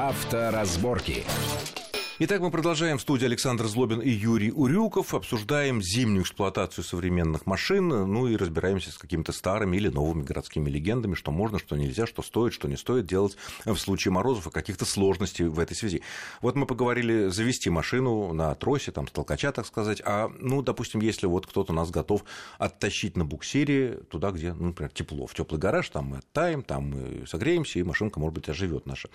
Авторазборки. 0.00 1.26
Итак, 2.20 2.40
мы 2.40 2.50
продолжаем 2.50 2.96
в 2.96 3.02
студии 3.02 3.26
Александр 3.26 3.66
Злобин 3.66 4.00
и 4.00 4.08
Юрий 4.08 4.50
Урюков. 4.50 5.12
Обсуждаем 5.12 5.82
зимнюю 5.82 6.22
эксплуатацию 6.22 6.84
современных 6.84 7.44
машин, 7.44 7.88
ну 7.88 8.26
и 8.26 8.34
разбираемся 8.36 8.92
с 8.92 8.96
какими-то 8.96 9.32
старыми 9.32 9.76
или 9.76 9.88
новыми 9.88 10.22
городскими 10.22 10.70
легендами, 10.70 11.14
что 11.14 11.32
можно, 11.32 11.58
что 11.58 11.76
нельзя, 11.76 12.06
что 12.06 12.22
стоит, 12.22 12.54
что 12.54 12.66
не 12.66 12.78
стоит 12.78 13.04
делать 13.04 13.36
в 13.66 13.76
случае 13.76 14.12
морозов 14.12 14.46
и 14.46 14.50
каких-то 14.50 14.86
сложностей 14.86 15.44
в 15.44 15.58
этой 15.58 15.76
связи. 15.76 16.00
Вот 16.40 16.56
мы 16.56 16.64
поговорили 16.64 17.28
завести 17.28 17.68
машину 17.68 18.32
на 18.32 18.54
тросе, 18.54 18.92
там, 18.92 19.06
с 19.06 19.10
толкача, 19.10 19.52
так 19.52 19.66
сказать, 19.66 20.00
а, 20.06 20.32
ну, 20.38 20.62
допустим, 20.62 21.02
если 21.02 21.26
вот 21.26 21.46
кто-то 21.46 21.74
нас 21.74 21.90
готов 21.90 22.24
оттащить 22.56 23.18
на 23.18 23.26
буксире 23.26 24.00
туда, 24.08 24.30
где, 24.30 24.54
ну, 24.54 24.68
например, 24.68 24.92
тепло, 24.92 25.26
в 25.26 25.34
теплый 25.34 25.58
гараж, 25.58 25.90
там 25.90 26.06
мы 26.06 26.18
оттаем, 26.18 26.62
там 26.62 26.88
мы 26.88 27.26
согреемся, 27.26 27.78
и 27.78 27.82
машинка, 27.82 28.18
может 28.18 28.34
быть, 28.34 28.48
оживет 28.48 28.86
наша. 28.86 29.10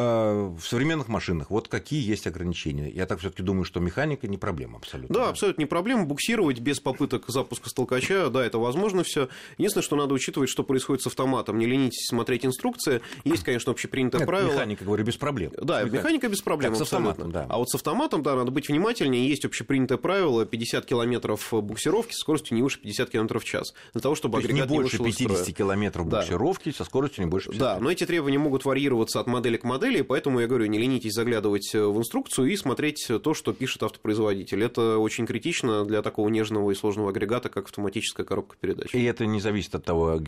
Э, 0.00 0.54
в 0.58 0.66
современных 0.66 1.08
машинах 1.08 1.50
вот 1.50 1.68
какие 1.68 2.02
есть 2.02 2.26
ограничения? 2.26 2.88
Я 2.88 3.04
так 3.04 3.18
все-таки 3.18 3.42
думаю, 3.42 3.64
что 3.64 3.80
механика 3.80 4.26
не 4.28 4.38
проблема 4.38 4.78
абсолютно. 4.78 5.14
Да, 5.14 5.28
абсолютно 5.28 5.60
не 5.60 5.66
проблема. 5.66 6.04
Буксировать 6.04 6.58
без 6.60 6.80
попыток 6.80 7.24
запуска 7.28 7.68
с 7.68 7.74
толкача, 7.74 8.30
да, 8.30 8.44
это 8.44 8.58
возможно 8.58 9.02
все. 9.02 9.28
Единственное, 9.58 9.84
что 9.84 9.96
надо 9.96 10.14
учитывать, 10.14 10.48
что 10.48 10.62
происходит 10.62 11.02
с 11.02 11.06
автоматом. 11.06 11.58
Не 11.58 11.66
ленитесь 11.66 12.06
смотреть 12.08 12.46
инструкции. 12.46 13.02
Есть, 13.24 13.44
конечно, 13.44 13.72
общепринятое 13.72 14.20
Нет, 14.20 14.26
правило. 14.26 14.52
Механика, 14.52 14.84
говорю, 14.84 15.04
без 15.04 15.16
проблем. 15.16 15.52
Да, 15.60 15.82
механика, 15.82 15.96
механика 15.96 16.28
без 16.28 16.40
проблем. 16.40 16.72
Как 16.72 16.78
с 16.78 16.82
автоматом, 16.82 17.30
да. 17.30 17.46
А 17.50 17.58
вот 17.58 17.68
с 17.68 17.74
автоматом, 17.74 18.22
да, 18.22 18.36
надо 18.36 18.50
быть 18.50 18.68
внимательнее. 18.68 19.28
Есть 19.28 19.44
общепринятое 19.44 19.98
правило 19.98 20.46
50 20.46 20.86
километров 20.86 21.52
буксировки 21.52 22.12
со 22.12 22.20
скоростью 22.20 22.56
не 22.56 22.62
выше 22.62 22.80
50 22.80 23.10
километров 23.10 23.42
в 23.42 23.46
час. 23.46 23.74
Для 23.92 24.00
того, 24.00 24.14
чтобы 24.14 24.40
То 24.40 24.46
агрегат 24.46 24.70
не 24.70 24.76
больше 24.76 25.02
не 25.02 25.12
50 25.12 25.54
километров 25.54 26.06
буксировки 26.06 26.70
да. 26.70 26.76
со 26.76 26.84
скоростью 26.84 27.24
не 27.24 27.30
больше 27.30 27.50
50. 27.50 27.60
Да, 27.60 27.78
но 27.78 27.90
эти 27.90 28.06
требования 28.06 28.38
могут 28.38 28.64
варьироваться 28.64 29.20
от 29.20 29.26
модели 29.26 29.58
к 29.58 29.64
модели 29.64 29.89
модели, 29.90 30.02
поэтому 30.02 30.40
я 30.40 30.46
говорю, 30.46 30.66
не 30.66 30.78
ленитесь 30.78 31.14
заглядывать 31.14 31.72
в 31.72 31.98
инструкцию 31.98 32.48
и 32.48 32.56
смотреть 32.56 33.10
то, 33.22 33.34
что 33.34 33.52
пишет 33.52 33.82
автопроизводитель. 33.82 34.62
Это 34.62 34.98
очень 34.98 35.26
критично 35.26 35.84
для 35.84 36.02
такого 36.02 36.28
нежного 36.28 36.70
и 36.70 36.74
сложного 36.74 37.10
агрегата, 37.10 37.48
как 37.48 37.66
автоматическая 37.66 38.24
коробка 38.24 38.56
передач. 38.60 38.94
И 38.94 39.02
это 39.02 39.26
не 39.26 39.40
зависит 39.40 39.74
от 39.74 39.84
того, 39.84 40.20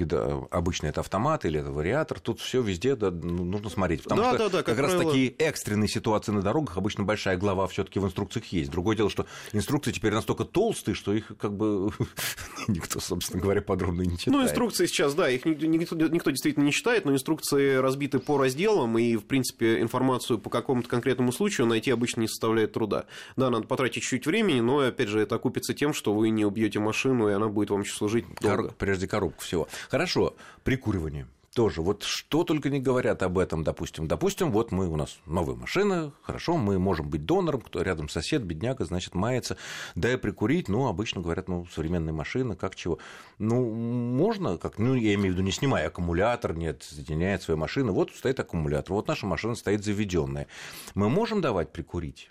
обычно 0.51 0.87
это 0.87 1.01
автомат 1.01 1.45
или 1.45 1.61
это 1.61 1.71
вариатор. 1.71 2.21
Тут 2.21 2.41
все 2.41 2.61
везде 2.61 2.97
да, 2.97 3.11
ну, 3.11 3.45
нужно 3.45 3.71
смотреть. 3.71 4.03
Потому 4.03 4.23
да, 4.23 4.29
что 4.31 4.39
да, 4.39 4.49
да, 4.49 4.59
как, 4.59 4.67
как 4.67 4.77
правило... 4.77 5.03
раз 5.03 5.13
такие 5.13 5.31
экстренные 5.31 5.89
ситуации 5.89 6.33
на 6.33 6.43
дорогах 6.43 6.77
обычно 6.77 7.05
большая 7.05 7.37
глава 7.37 7.67
все-таки 7.69 7.99
в 7.99 8.05
инструкциях 8.05 8.47
есть. 8.47 8.71
Другое 8.71 8.97
дело, 8.97 9.11
что 9.11 9.27
инструкции 9.53 9.93
теперь 9.93 10.13
настолько 10.13 10.45
толстые, 10.45 10.95
что 10.95 11.13
их 11.13 11.33
как 11.39 11.55
бы 11.57 11.91
никто, 12.69 13.01
собственно 13.01 13.41
говоря, 13.41 13.63
подробно 13.63 14.03
не 14.03 14.19
читает. 14.19 14.37
Ну, 14.37 14.43
инструкции 14.43 14.87
сейчас, 14.87 15.15
да, 15.15 15.31
их 15.31 15.45
никто, 15.45 15.97
никто 15.97 16.31
действительно 16.31 16.65
не 16.65 16.73
читает, 16.73 17.05
но 17.05 17.13
инструкции 17.13 17.77
разбиты 17.77 18.19
по 18.19 18.39
разделам, 18.39 18.99
и, 18.99 19.17
в 19.17 19.25
принципе, 19.25 19.42
принципе, 19.43 19.81
информацию 19.81 20.39
по 20.39 20.51
какому-то 20.51 20.89
конкретному 20.89 21.33
случаю 21.33 21.67
найти 21.67 21.91
обычно 21.91 22.21
не 22.21 22.29
составляет 22.29 22.73
труда. 22.73 23.07
Да, 23.37 23.51
надо 23.51 23.67
потратить 23.67 24.03
чуть 24.03 24.27
времени, 24.27 24.61
но, 24.61 24.79
опять 24.79 25.09
же, 25.09 25.21
это 25.21 25.35
окупится 25.35 25.75
тем, 25.75 25.93
что 25.93 26.15
вы 26.15 26.31
не 26.31 26.45
убьете 26.45 26.79
машину, 26.79 27.29
и 27.29 27.33
она 27.33 27.49
будет 27.49 27.71
вам 27.71 27.85
служить 27.85 28.25
долго. 28.41 28.69
Кор... 28.69 28.75
Прежде 28.79 29.09
коробку 29.09 29.43
всего. 29.43 29.69
Хорошо, 29.89 30.35
прикуривание 30.63 31.27
тоже. 31.55 31.83
Вот 31.83 32.03
что 32.03 32.45
только 32.45 32.71
не 32.71 32.81
говорят 32.81 33.23
об 33.23 33.39
этом, 33.39 33.63
допустим. 33.63 34.09
Допустим, 34.09 34.51
вот 34.51 34.73
мы, 34.73 34.89
у 34.89 34.97
нас 34.97 35.19
новая 35.27 35.55
машина, 35.55 36.13
хорошо, 36.23 36.57
мы 36.57 36.79
можем 36.79 37.09
быть 37.09 37.25
донором, 37.25 37.61
кто 37.61 37.83
рядом 37.83 38.09
сосед, 38.09 38.43
бедняга, 38.43 38.85
значит, 38.85 39.15
мается, 39.15 39.57
дай 39.95 40.17
прикурить, 40.17 40.69
ну, 40.69 40.89
обычно 40.89 41.21
говорят, 41.21 41.49
ну, 41.49 41.67
современная 41.67 42.13
машина, 42.13 42.57
как 42.57 42.75
чего. 42.75 42.99
Ну, 43.39 43.71
можно, 43.71 44.59
как, 44.59 44.79
ну, 44.79 44.95
я 44.95 45.15
имею 45.15 45.33
в 45.33 45.37
виду, 45.37 45.43
не 45.43 45.53
снимая 45.53 45.89
аккумулятор, 45.89 46.55
не 46.55 46.75
соединяет 46.81 47.43
свою 47.43 47.59
машину, 47.59 47.93
вот 47.93 48.11
стоит 48.13 48.41
аккумулятор, 48.41 48.95
вот 48.95 49.09
наша 49.09 49.27
машина 49.27 49.55
стоит 49.55 49.85
заведенная. 49.85 50.47
Мы 50.95 51.09
можем 51.09 51.41
давать 51.41 51.73
прикурить? 51.73 52.31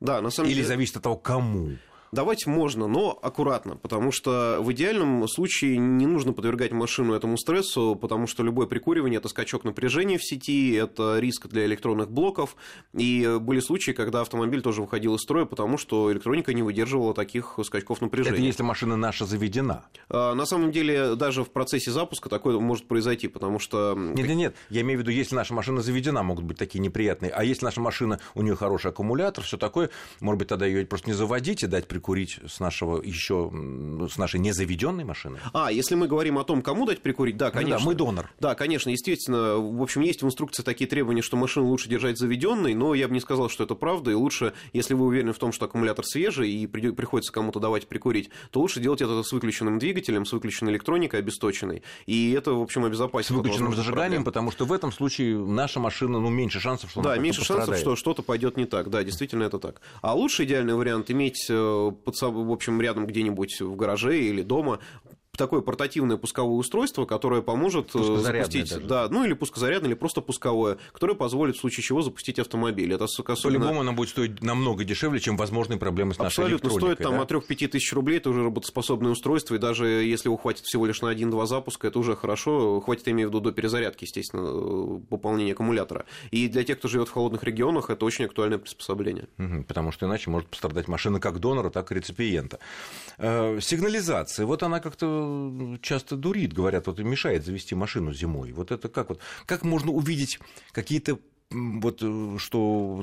Да, 0.00 0.20
на 0.20 0.30
самом 0.30 0.48
Или 0.48 0.56
деле... 0.56 0.68
зависит 0.68 0.96
от 0.96 1.02
того, 1.02 1.16
кому? 1.16 1.76
Давать 2.12 2.44
можно, 2.44 2.88
но 2.88 3.16
аккуратно, 3.22 3.76
потому 3.76 4.10
что 4.10 4.58
в 4.60 4.72
идеальном 4.72 5.28
случае 5.28 5.78
не 5.78 6.06
нужно 6.06 6.32
подвергать 6.32 6.72
машину 6.72 7.14
этому 7.14 7.38
стрессу, 7.38 7.94
потому 7.94 8.26
что 8.26 8.42
любое 8.42 8.66
прикуривание– 8.66 9.18
это 9.20 9.28
скачок 9.28 9.62
напряжения 9.62 10.18
в 10.18 10.24
сети, 10.24 10.74
это 10.74 11.20
риск 11.20 11.46
для 11.46 11.66
электронных 11.66 12.10
блоков, 12.10 12.56
и 12.94 13.38
были 13.40 13.60
случаи, 13.60 13.92
когда 13.92 14.22
автомобиль 14.22 14.60
тоже 14.60 14.82
выходил 14.82 15.14
из 15.14 15.20
строя, 15.20 15.44
потому 15.44 15.78
что 15.78 16.12
электроника 16.12 16.52
не 16.52 16.64
выдерживала 16.64 17.14
таких 17.14 17.56
скачков 17.62 18.00
напряжения. 18.00 18.38
Это 18.38 18.46
если 18.46 18.64
машина 18.64 18.96
наша 18.96 19.24
заведена? 19.24 19.84
А, 20.08 20.34
на 20.34 20.46
самом 20.46 20.72
деле, 20.72 21.14
даже 21.14 21.44
в 21.44 21.50
процессе 21.50 21.92
запуска 21.92 22.28
такое 22.28 22.58
может 22.58 22.88
произойти, 22.88 23.28
потому 23.28 23.60
что… 23.60 23.94
Нет, 23.96 24.26
нет, 24.26 24.36
нет, 24.36 24.56
я 24.68 24.80
имею 24.80 24.98
в 24.98 25.02
виду, 25.02 25.12
если 25.12 25.36
наша 25.36 25.54
машина 25.54 25.80
заведена, 25.80 26.24
могут 26.24 26.44
быть 26.44 26.58
такие 26.58 26.80
неприятные, 26.80 27.30
а 27.30 27.44
если 27.44 27.66
наша 27.66 27.80
машина, 27.80 28.18
у 28.34 28.42
нее 28.42 28.56
хороший 28.56 28.90
аккумулятор, 28.90 29.44
все 29.44 29.56
такое, 29.56 29.90
может 30.18 30.40
быть, 30.40 30.48
тогда 30.48 30.66
ее 30.66 30.84
просто 30.86 31.08
не 31.08 31.14
заводить 31.14 31.62
и 31.62 31.68
дать 31.68 31.86
прикурить 31.86 31.99
прикурить 32.00 32.38
с 32.48 32.60
нашего 32.60 33.02
еще 33.02 33.50
с 34.10 34.16
нашей 34.16 34.40
незаведенной 34.40 35.04
машины? 35.04 35.38
А, 35.52 35.70
если 35.70 35.94
мы 35.94 36.08
говорим 36.08 36.38
о 36.38 36.44
том, 36.44 36.62
кому 36.62 36.86
дать 36.86 37.02
прикурить, 37.02 37.36
да, 37.36 37.50
конечно. 37.50 37.74
Ну, 37.74 37.80
да, 37.80 37.86
мы 37.86 37.94
донор. 37.94 38.30
Да, 38.40 38.54
конечно, 38.54 38.88
естественно. 38.88 39.56
В 39.56 39.82
общем, 39.82 40.00
есть 40.00 40.22
в 40.22 40.26
инструкции 40.26 40.62
такие 40.62 40.88
требования, 40.88 41.20
что 41.20 41.36
машину 41.36 41.66
лучше 41.66 41.90
держать 41.90 42.18
заведенной, 42.18 42.72
но 42.72 42.94
я 42.94 43.06
бы 43.06 43.12
не 43.12 43.20
сказал, 43.20 43.50
что 43.50 43.64
это 43.64 43.74
правда, 43.74 44.10
и 44.12 44.14
лучше, 44.14 44.54
если 44.72 44.94
вы 44.94 45.04
уверены 45.06 45.34
в 45.34 45.38
том, 45.38 45.52
что 45.52 45.66
аккумулятор 45.66 46.06
свежий 46.06 46.50
и 46.50 46.66
приходится 46.66 47.32
кому-то 47.32 47.60
давать 47.60 47.86
прикурить, 47.86 48.30
то 48.50 48.60
лучше 48.60 48.80
делать 48.80 49.02
это 49.02 49.22
с 49.22 49.30
выключенным 49.30 49.78
двигателем, 49.78 50.24
с 50.24 50.32
выключенной 50.32 50.72
электроникой 50.72 51.20
обесточенной, 51.20 51.82
и 52.06 52.32
это, 52.32 52.52
в 52.54 52.62
общем, 52.62 52.86
обезопасит. 52.86 53.28
С 53.28 53.30
выключенным 53.32 53.74
зажиганием, 53.74 54.22
проблем. 54.22 54.24
потому 54.24 54.50
что 54.52 54.64
в 54.64 54.72
этом 54.72 54.90
случае 54.90 55.36
наша 55.36 55.80
машина, 55.80 56.18
ну, 56.18 56.30
меньше 56.30 56.60
шансов, 56.60 56.90
что 56.90 57.02
Да, 57.02 57.18
меньше 57.18 57.44
шансов, 57.44 57.76
что 57.76 57.94
что-то 57.94 58.22
пойдет 58.22 58.56
не 58.56 58.64
так, 58.64 58.88
да, 58.88 59.04
действительно 59.04 59.42
это 59.42 59.58
так. 59.58 59.82
А 60.00 60.14
лучший 60.14 60.46
идеальный 60.46 60.74
вариант 60.74 61.10
иметь 61.10 61.46
э, 61.50 61.89
под 61.92 62.16
в 62.44 62.52
общем, 62.52 62.80
рядом 62.80 63.06
где-нибудь 63.06 63.60
в 63.60 63.76
гараже 63.76 64.18
или 64.18 64.42
дома 64.42 64.80
такое 65.36 65.60
портативное 65.60 66.16
пусковое 66.16 66.56
устройство, 66.56 67.06
которое 67.06 67.42
поможет 67.42 67.94
э, 67.94 68.16
запустить, 68.18 68.70
даже. 68.70 68.86
да, 68.86 69.08
ну 69.08 69.24
или 69.24 69.32
пускозарядное, 69.32 69.90
или 69.90 69.94
просто 69.94 70.20
пусковое, 70.20 70.78
которое 70.92 71.14
позволит 71.14 71.56
в 71.56 71.60
случае 71.60 71.84
чего 71.84 72.02
запустить 72.02 72.38
автомобиль. 72.38 72.92
Это 72.92 73.04
особенно... 73.04 73.36
По-любому 73.36 73.80
оно 73.80 73.92
будет 73.92 74.10
стоить 74.10 74.42
намного 74.42 74.84
дешевле, 74.84 75.20
чем 75.20 75.36
возможные 75.36 75.78
проблемы 75.78 76.14
с 76.14 76.18
нашей 76.18 76.40
Абсолютно, 76.40 76.70
стоит 76.70 76.98
там 76.98 77.16
да? 77.16 77.22
от 77.22 77.32
3-5 77.32 77.68
тысяч 77.68 77.92
рублей, 77.92 78.18
это 78.18 78.30
уже 78.30 78.44
работоспособное 78.44 79.12
устройство, 79.12 79.54
и 79.54 79.58
даже 79.58 79.86
если 79.86 80.28
его 80.28 80.36
хватит 80.36 80.64
всего 80.64 80.86
лишь 80.86 81.00
на 81.00 81.08
один-два 81.08 81.46
запуска, 81.46 81.88
это 81.88 81.98
уже 81.98 82.16
хорошо, 82.16 82.80
хватит, 82.80 83.06
я 83.06 83.12
имею 83.12 83.28
в 83.28 83.32
виду, 83.32 83.40
до 83.40 83.52
перезарядки, 83.52 84.04
естественно, 84.04 84.42
э, 84.44 85.00
пополнения 85.08 85.52
аккумулятора. 85.52 86.06
И 86.30 86.48
для 86.48 86.64
тех, 86.64 86.78
кто 86.78 86.88
живет 86.88 87.08
в 87.08 87.12
холодных 87.12 87.44
регионах, 87.44 87.90
это 87.90 88.04
очень 88.04 88.26
актуальное 88.26 88.58
приспособление. 88.58 89.28
Угу, 89.38 89.64
потому 89.64 89.92
что 89.92 90.06
иначе 90.06 90.30
может 90.30 90.48
пострадать 90.48 90.88
машина 90.88 91.20
как 91.20 91.38
донора, 91.38 91.70
так 91.70 91.92
и 91.92 91.94
реципиента. 91.94 92.58
Э, 93.18 93.58
сигнализация, 93.60 94.46
вот 94.46 94.62
она 94.62 94.80
как-то 94.80 95.19
часто 95.82 96.16
дурит, 96.16 96.52
говорят, 96.52 96.86
вот 96.86 97.00
и 97.00 97.04
мешает 97.04 97.44
завести 97.44 97.74
машину 97.74 98.12
зимой. 98.12 98.52
Вот 98.52 98.70
это 98.70 98.88
как 98.88 99.08
вот, 99.08 99.20
как 99.46 99.64
можно 99.64 99.92
увидеть 99.92 100.38
какие-то 100.72 101.18
вот 101.50 101.98
э, 102.02 102.36
что 102.38 103.02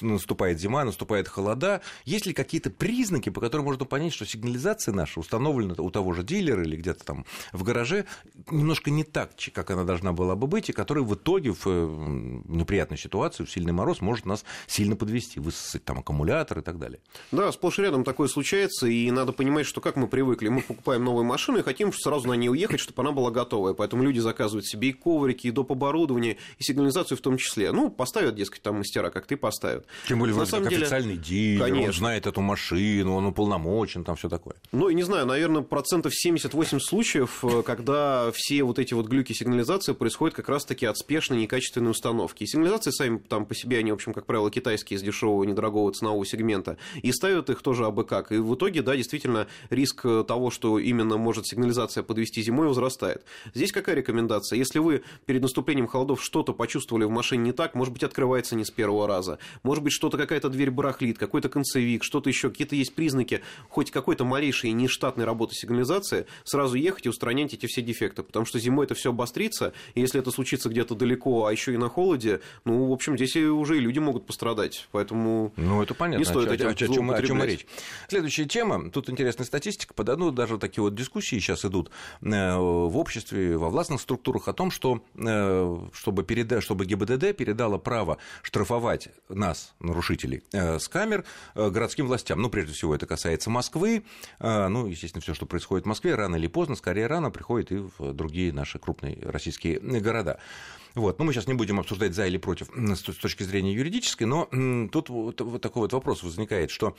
наступает 0.00 0.60
зима, 0.60 0.84
наступает 0.84 1.28
холода, 1.28 1.80
есть 2.04 2.26
ли 2.26 2.32
какие-то 2.32 2.70
признаки, 2.70 3.30
по 3.30 3.40
которым 3.40 3.66
можно 3.66 3.84
понять, 3.84 4.12
что 4.12 4.26
сигнализация 4.26 4.94
наша 4.94 5.20
установлена 5.20 5.74
у 5.78 5.90
того 5.90 6.12
же 6.12 6.22
дилера 6.22 6.62
или 6.62 6.76
где-то 6.76 7.04
там 7.04 7.24
в 7.52 7.62
гараже 7.62 8.04
немножко 8.50 8.90
не 8.90 9.04
так, 9.04 9.30
как 9.52 9.70
она 9.70 9.84
должна 9.84 10.12
была 10.12 10.36
бы 10.36 10.46
быть, 10.46 10.70
и 10.70 10.72
которая 10.72 11.04
в 11.04 11.14
итоге 11.14 11.52
в 11.52 11.66
неприятной 12.48 12.98
ситуации, 12.98 13.44
в 13.44 13.50
сильный 13.50 13.72
мороз, 13.72 14.00
может 14.00 14.26
нас 14.26 14.44
сильно 14.66 14.96
подвести, 14.96 15.40
высосать 15.40 15.84
там 15.84 15.98
аккумулятор 15.98 16.60
и 16.60 16.62
так 16.62 16.78
далее. 16.78 17.00
Да, 17.32 17.50
сплошь 17.52 17.78
рядом 17.78 18.04
такое 18.04 18.28
случается, 18.28 18.86
и 18.86 19.10
надо 19.10 19.32
понимать, 19.32 19.66
что 19.66 19.80
как 19.80 19.96
мы 19.96 20.08
привыкли, 20.08 20.48
мы 20.48 20.62
покупаем 20.62 21.04
новую 21.04 21.24
машину 21.24 21.58
и 21.58 21.62
хотим 21.62 21.92
сразу 21.92 22.28
на 22.28 22.34
ней 22.34 22.48
уехать, 22.48 22.80
чтобы 22.80 23.02
она 23.02 23.12
была 23.12 23.30
готовая, 23.30 23.74
поэтому 23.74 24.02
люди 24.02 24.18
заказывают 24.18 24.66
себе 24.66 24.88
и 24.88 24.92
коврики, 24.92 25.48
и 25.48 25.50
доп. 25.50 25.72
оборудование, 25.72 26.38
и 26.58 26.62
сигнализацию 26.62 27.18
в 27.18 27.20
том 27.20 27.36
числе. 27.36 27.72
Ну, 27.72 27.87
поставят, 27.90 28.34
дескать, 28.34 28.62
там 28.62 28.78
мастера, 28.78 29.10
как 29.10 29.26
ты 29.26 29.36
поставят. 29.36 29.86
Тем 30.06 30.18
более, 30.18 30.36
на 30.36 30.46
самом 30.46 30.64
как 30.64 30.72
деле... 30.72 30.82
официальный 30.82 31.16
дилер, 31.16 31.62
Конечно. 31.64 31.86
он 31.86 31.92
знает 31.92 32.26
эту 32.26 32.40
машину, 32.40 33.14
он 33.14 33.26
уполномочен, 33.26 34.04
там 34.04 34.16
все 34.16 34.28
такое. 34.28 34.56
Ну, 34.72 34.88
и 34.88 34.94
не 34.94 35.02
знаю, 35.02 35.26
наверное, 35.26 35.62
процентов 35.62 36.14
78 36.14 36.80
случаев, 36.80 37.44
э, 37.44 37.62
когда 37.62 38.30
все 38.32 38.62
вот 38.62 38.78
эти 38.78 38.94
вот 38.94 39.06
глюки 39.06 39.32
сигнализации 39.32 39.92
происходят 39.92 40.34
как 40.36 40.48
раз-таки 40.48 40.86
от 40.86 40.96
спешной, 40.96 41.38
некачественной 41.40 41.90
установки. 41.90 42.44
И 42.44 42.46
сигнализации 42.46 42.90
сами 42.90 43.18
там 43.18 43.46
по 43.46 43.54
себе, 43.54 43.78
они, 43.78 43.90
в 43.90 43.94
общем, 43.94 44.12
как 44.12 44.26
правило, 44.26 44.50
китайские 44.50 44.96
из 44.96 45.02
дешевого, 45.02 45.44
недорогого 45.44 45.92
ценового 45.92 46.24
сегмента, 46.26 46.76
и 47.02 47.12
ставят 47.12 47.50
их 47.50 47.62
тоже 47.62 47.86
абы 47.86 48.04
как. 48.04 48.32
И 48.32 48.36
в 48.36 48.54
итоге, 48.54 48.82
да, 48.82 48.96
действительно, 48.96 49.46
риск 49.70 50.02
того, 50.26 50.50
что 50.50 50.78
именно 50.78 51.16
может 51.16 51.46
сигнализация 51.46 52.02
подвести 52.02 52.42
зимой, 52.42 52.68
возрастает. 52.68 53.24
Здесь 53.54 53.72
какая 53.72 53.96
рекомендация? 53.96 54.56
Если 54.56 54.78
вы 54.78 55.02
перед 55.26 55.42
наступлением 55.42 55.86
холодов 55.86 56.22
что-то 56.22 56.52
почувствовали 56.52 57.04
в 57.04 57.10
машине 57.10 57.44
не 57.44 57.52
так, 57.52 57.74
может 57.78 57.92
быть, 57.92 58.02
открывается 58.02 58.56
не 58.56 58.64
с 58.64 58.70
первого 58.70 59.06
раза, 59.06 59.38
может 59.62 59.84
быть, 59.84 59.92
что-то, 59.92 60.18
какая-то 60.18 60.48
дверь 60.48 60.70
барахлит, 60.70 61.16
какой-то 61.16 61.48
концевик, 61.48 62.02
что-то 62.02 62.28
еще, 62.28 62.50
какие-то 62.50 62.74
есть 62.74 62.94
признаки 62.94 63.40
хоть 63.68 63.90
какой-то 63.92 64.24
малейшей 64.24 64.72
нештатной 64.72 65.24
работы 65.24 65.54
сигнализации, 65.54 66.26
сразу 66.44 66.76
ехать 66.76 67.06
и 67.06 67.08
устранять 67.08 67.54
эти 67.54 67.66
все 67.66 67.80
дефекты, 67.80 68.24
потому 68.24 68.44
что 68.44 68.58
зимой 68.58 68.86
это 68.86 68.94
все 68.94 69.10
обострится, 69.10 69.72
и 69.94 70.00
если 70.00 70.20
это 70.20 70.32
случится 70.32 70.68
где-то 70.68 70.96
далеко, 70.96 71.46
а 71.46 71.52
еще 71.52 71.72
и 71.72 71.76
на 71.76 71.88
холоде, 71.88 72.40
ну, 72.64 72.88
в 72.88 72.92
общем, 72.92 73.16
здесь 73.16 73.36
уже 73.36 73.78
и 73.78 73.80
люди 73.80 74.00
могут 74.00 74.26
пострадать, 74.26 74.88
поэтому 74.90 75.52
ну, 75.56 75.80
это 75.82 75.94
понятно. 75.94 76.18
не 76.18 76.24
стоит 76.24 76.50
о, 76.50 76.54
этим 76.54 76.68
о, 76.68 76.74
чем, 76.74 77.10
о 77.10 77.22
чем 77.22 77.42
речь. 77.44 77.66
Следующая 78.08 78.46
тема, 78.46 78.90
тут 78.90 79.08
интересная 79.08 79.46
статистика, 79.46 79.94
под 79.94 80.08
одну 80.08 80.32
даже 80.32 80.58
такие 80.58 80.82
вот 80.82 80.94
дискуссии 80.94 81.36
сейчас 81.36 81.64
идут 81.64 81.90
э, 82.22 82.56
в 82.56 82.96
обществе, 82.96 83.56
во 83.56 83.70
властных 83.70 84.00
структурах 84.00 84.48
о 84.48 84.52
том, 84.52 84.70
что 84.70 85.02
э, 85.14 85.78
чтобы, 85.92 86.24
переда... 86.24 86.60
чтобы 86.60 86.84
ГИБДД 86.86 87.36
передала 87.68 87.78
право 87.78 88.18
штрафовать 88.42 89.08
нас, 89.28 89.74
нарушителей, 89.80 90.42
э, 90.52 90.78
с 90.78 90.88
камер 90.88 91.24
городским 91.54 92.06
властям. 92.06 92.40
Ну, 92.40 92.50
прежде 92.50 92.72
всего, 92.72 92.94
это 92.94 93.06
касается 93.06 93.50
Москвы. 93.50 94.04
Ну, 94.40 94.86
естественно, 94.86 95.22
все, 95.22 95.34
что 95.34 95.46
происходит 95.46 95.84
в 95.84 95.88
Москве, 95.88 96.14
рано 96.14 96.36
или 96.36 96.46
поздно, 96.46 96.76
скорее 96.76 97.06
рано, 97.06 97.30
приходит 97.30 97.72
и 97.72 97.76
в 97.76 98.12
другие 98.12 98.52
наши 98.52 98.78
крупные 98.78 99.18
российские 99.22 99.80
города. 99.80 100.38
Вот. 100.94 101.18
Ну, 101.18 101.24
мы 101.24 101.32
сейчас 101.32 101.46
не 101.46 101.54
будем 101.54 101.78
обсуждать 101.78 102.14
за 102.14 102.26
или 102.26 102.38
против 102.38 102.68
с 102.74 103.02
точки 103.02 103.42
зрения 103.42 103.72
юридической, 103.72 104.24
но 104.24 104.48
тут 104.90 105.10
вот 105.10 105.36
такой 105.60 105.82
вот 105.82 105.92
вопрос 105.92 106.22
возникает, 106.22 106.70
что 106.70 106.96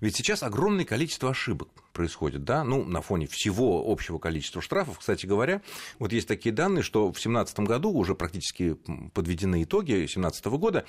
ведь 0.00 0.16
сейчас 0.16 0.42
огромное 0.42 0.84
количество 0.84 1.30
ошибок 1.30 1.68
происходит, 1.92 2.44
да, 2.44 2.64
ну, 2.64 2.84
на 2.84 3.02
фоне 3.02 3.26
всего 3.26 3.84
общего 3.86 4.18
количества 4.18 4.62
штрафов. 4.62 4.98
Кстати 4.98 5.26
говоря, 5.26 5.62
вот 5.98 6.12
есть 6.12 6.28
такие 6.28 6.52
данные, 6.52 6.82
что 6.82 7.02
в 7.08 7.12
2017 7.12 7.60
году 7.60 7.90
уже 7.92 8.14
практически 8.14 8.76
подведены 9.14 9.62
итоги 9.62 9.92
2017 9.92 10.44
года, 10.46 10.84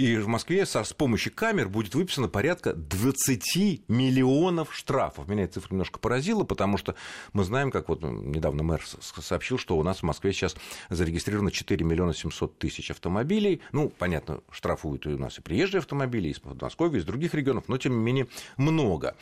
и 0.00 0.16
в 0.16 0.28
Москве 0.28 0.64
с 0.64 0.94
помощью 0.94 1.30
камер 1.34 1.68
будет 1.68 1.94
выписано 1.94 2.26
порядка 2.26 2.72
20 2.72 3.82
миллионов 3.88 4.74
штрафов. 4.74 5.28
Меня 5.28 5.44
эта 5.44 5.54
цифра 5.54 5.74
немножко 5.74 5.98
поразила, 5.98 6.42
потому 6.42 6.78
что 6.78 6.94
мы 7.34 7.44
знаем, 7.44 7.70
как 7.70 7.90
вот 7.90 8.02
недавно 8.02 8.62
мэр 8.62 8.82
сообщил, 9.00 9.58
что 9.58 9.76
у 9.76 9.82
нас 9.82 9.98
в 9.98 10.02
Москве 10.04 10.32
сейчас 10.32 10.56
зарегистрировано 10.88 11.50
4 11.50 11.84
миллиона 11.84 12.14
700 12.14 12.58
тысяч 12.58 12.90
автомобилей. 12.90 13.60
Ну, 13.72 13.90
понятно, 13.90 14.40
штрафуют 14.50 15.04
и 15.04 15.10
у 15.10 15.18
нас 15.18 15.38
и 15.38 15.42
приезжие 15.42 15.80
автомобили, 15.80 16.28
из 16.28 16.40
Подмосковья, 16.40 16.98
из 16.98 17.04
других 17.04 17.34
регионов, 17.34 17.64
но 17.68 17.76
тем 17.76 17.98
не 17.98 18.02
менее 18.02 18.26
много. 18.56 19.16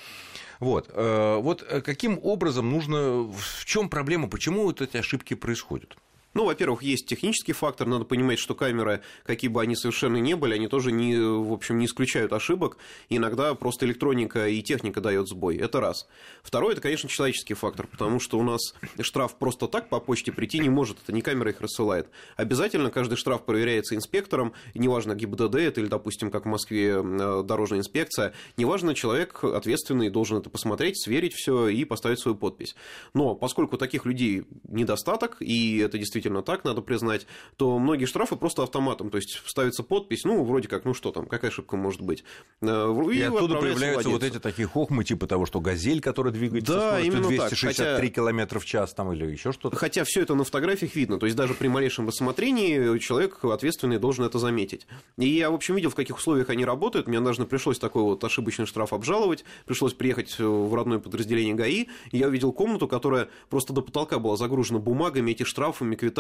Вот. 0.60 0.90
Э, 0.92 1.38
вот 1.40 1.64
каким 1.84 2.20
образом 2.22 2.70
нужно, 2.70 3.24
в 3.24 3.64
чем 3.64 3.88
проблема, 3.88 4.28
почему 4.28 4.62
вот 4.62 4.80
эти 4.80 4.96
ошибки 4.96 5.34
происходят? 5.34 5.96
Ну, 6.38 6.44
во-первых, 6.44 6.84
есть 6.84 7.06
технический 7.06 7.52
фактор. 7.52 7.88
Надо 7.88 8.04
понимать, 8.04 8.38
что 8.38 8.54
камеры, 8.54 9.02
какие 9.24 9.50
бы 9.50 9.60
они 9.60 9.74
совершенно 9.74 10.18
не 10.18 10.36
были, 10.36 10.54
они 10.54 10.68
тоже 10.68 10.92
не, 10.92 11.16
в 11.16 11.52
общем, 11.52 11.78
не 11.78 11.86
исключают 11.86 12.32
ошибок. 12.32 12.76
Иногда 13.08 13.52
просто 13.56 13.86
электроника 13.86 14.46
и 14.46 14.62
техника 14.62 15.00
дает 15.00 15.26
сбой. 15.26 15.56
Это 15.56 15.80
раз. 15.80 16.06
Второе, 16.44 16.74
это, 16.74 16.80
конечно, 16.80 17.08
человеческий 17.08 17.54
фактор, 17.54 17.88
потому 17.88 18.20
что 18.20 18.38
у 18.38 18.44
нас 18.44 18.60
штраф 19.00 19.36
просто 19.36 19.66
так 19.66 19.88
по 19.88 19.98
почте 19.98 20.30
прийти 20.30 20.60
не 20.60 20.68
может. 20.68 20.98
Это 21.02 21.12
не 21.12 21.22
камера 21.22 21.50
их 21.50 21.60
рассылает. 21.60 22.08
Обязательно 22.36 22.92
каждый 22.92 23.16
штраф 23.16 23.44
проверяется 23.44 23.96
инспектором. 23.96 24.52
Неважно, 24.76 25.16
ГИБДД 25.16 25.56
это 25.56 25.80
или, 25.80 25.88
допустим, 25.88 26.30
как 26.30 26.44
в 26.44 26.48
Москве 26.48 27.02
э, 27.02 27.42
дорожная 27.44 27.80
инспекция. 27.80 28.32
Неважно, 28.56 28.94
человек 28.94 29.42
ответственный 29.42 30.08
должен 30.08 30.38
это 30.38 30.50
посмотреть, 30.50 31.02
сверить 31.02 31.34
все 31.34 31.66
и 31.66 31.84
поставить 31.84 32.20
свою 32.20 32.36
подпись. 32.36 32.76
Но 33.12 33.34
поскольку 33.34 33.76
таких 33.76 34.06
людей 34.06 34.44
недостаток, 34.68 35.38
и 35.40 35.78
это 35.78 35.98
действительно 35.98 36.27
действительно 36.28 36.42
так, 36.42 36.64
надо 36.64 36.82
признать, 36.82 37.26
то 37.56 37.78
многие 37.78 38.04
штрафы 38.04 38.36
просто 38.36 38.62
автоматом, 38.62 39.10
то 39.10 39.16
есть 39.16 39.42
ставится 39.46 39.82
подпись, 39.82 40.24
ну, 40.24 40.44
вроде 40.44 40.68
как, 40.68 40.84
ну 40.84 40.94
что 40.94 41.10
там, 41.10 41.26
какая 41.26 41.50
ошибка 41.50 41.76
может 41.76 42.00
быть. 42.02 42.24
Э, 42.60 42.94
и, 43.12 43.18
и 43.18 43.22
оттуда 43.22 43.56
появляются 43.56 44.08
вот 44.08 44.22
эти 44.22 44.38
такие 44.38 44.68
хохмы, 44.68 45.04
типа 45.04 45.26
того, 45.26 45.46
что 45.46 45.60
газель, 45.60 46.00
которая 46.00 46.32
двигается 46.32 46.72
да, 46.72 47.00
скоростью 47.00 47.22
263 47.22 48.10
км 48.10 48.58
в 48.58 48.64
час 48.64 48.94
там, 48.94 49.12
или 49.12 49.26
еще 49.26 49.52
что-то. 49.52 49.76
Хотя 49.76 50.04
все 50.04 50.22
это 50.22 50.34
на 50.34 50.44
фотографиях 50.44 50.94
видно, 50.94 51.18
то 51.18 51.26
есть 51.26 51.36
даже 51.36 51.54
при 51.54 51.68
малейшем 51.68 52.06
рассмотрении 52.06 52.98
человек 52.98 53.44
ответственный 53.44 53.98
должен 53.98 54.24
это 54.24 54.38
заметить. 54.38 54.86
И 55.16 55.28
я, 55.28 55.50
в 55.50 55.54
общем, 55.54 55.76
видел, 55.76 55.90
в 55.90 55.94
каких 55.94 56.18
условиях 56.18 56.50
они 56.50 56.64
работают. 56.64 57.08
Мне 57.08 57.18
однажды 57.18 57.46
пришлось 57.46 57.78
такой 57.78 58.02
вот 58.02 58.22
ошибочный 58.22 58.66
штраф 58.66 58.92
обжаловать, 58.92 59.44
пришлось 59.64 59.94
приехать 59.94 60.38
в 60.38 60.74
родное 60.74 60.98
подразделение 60.98 61.54
ГАИ, 61.54 61.86
и 62.12 62.18
я 62.18 62.28
увидел 62.28 62.52
комнату, 62.52 62.88
которая 62.88 63.28
просто 63.48 63.72
до 63.72 63.82
потолка 63.82 64.18
была 64.18 64.36
загружена 64.36 64.78
бумагами, 64.78 65.30
эти 65.30 65.44
штрафами, 65.44 65.94
квитанциями, 65.94 66.17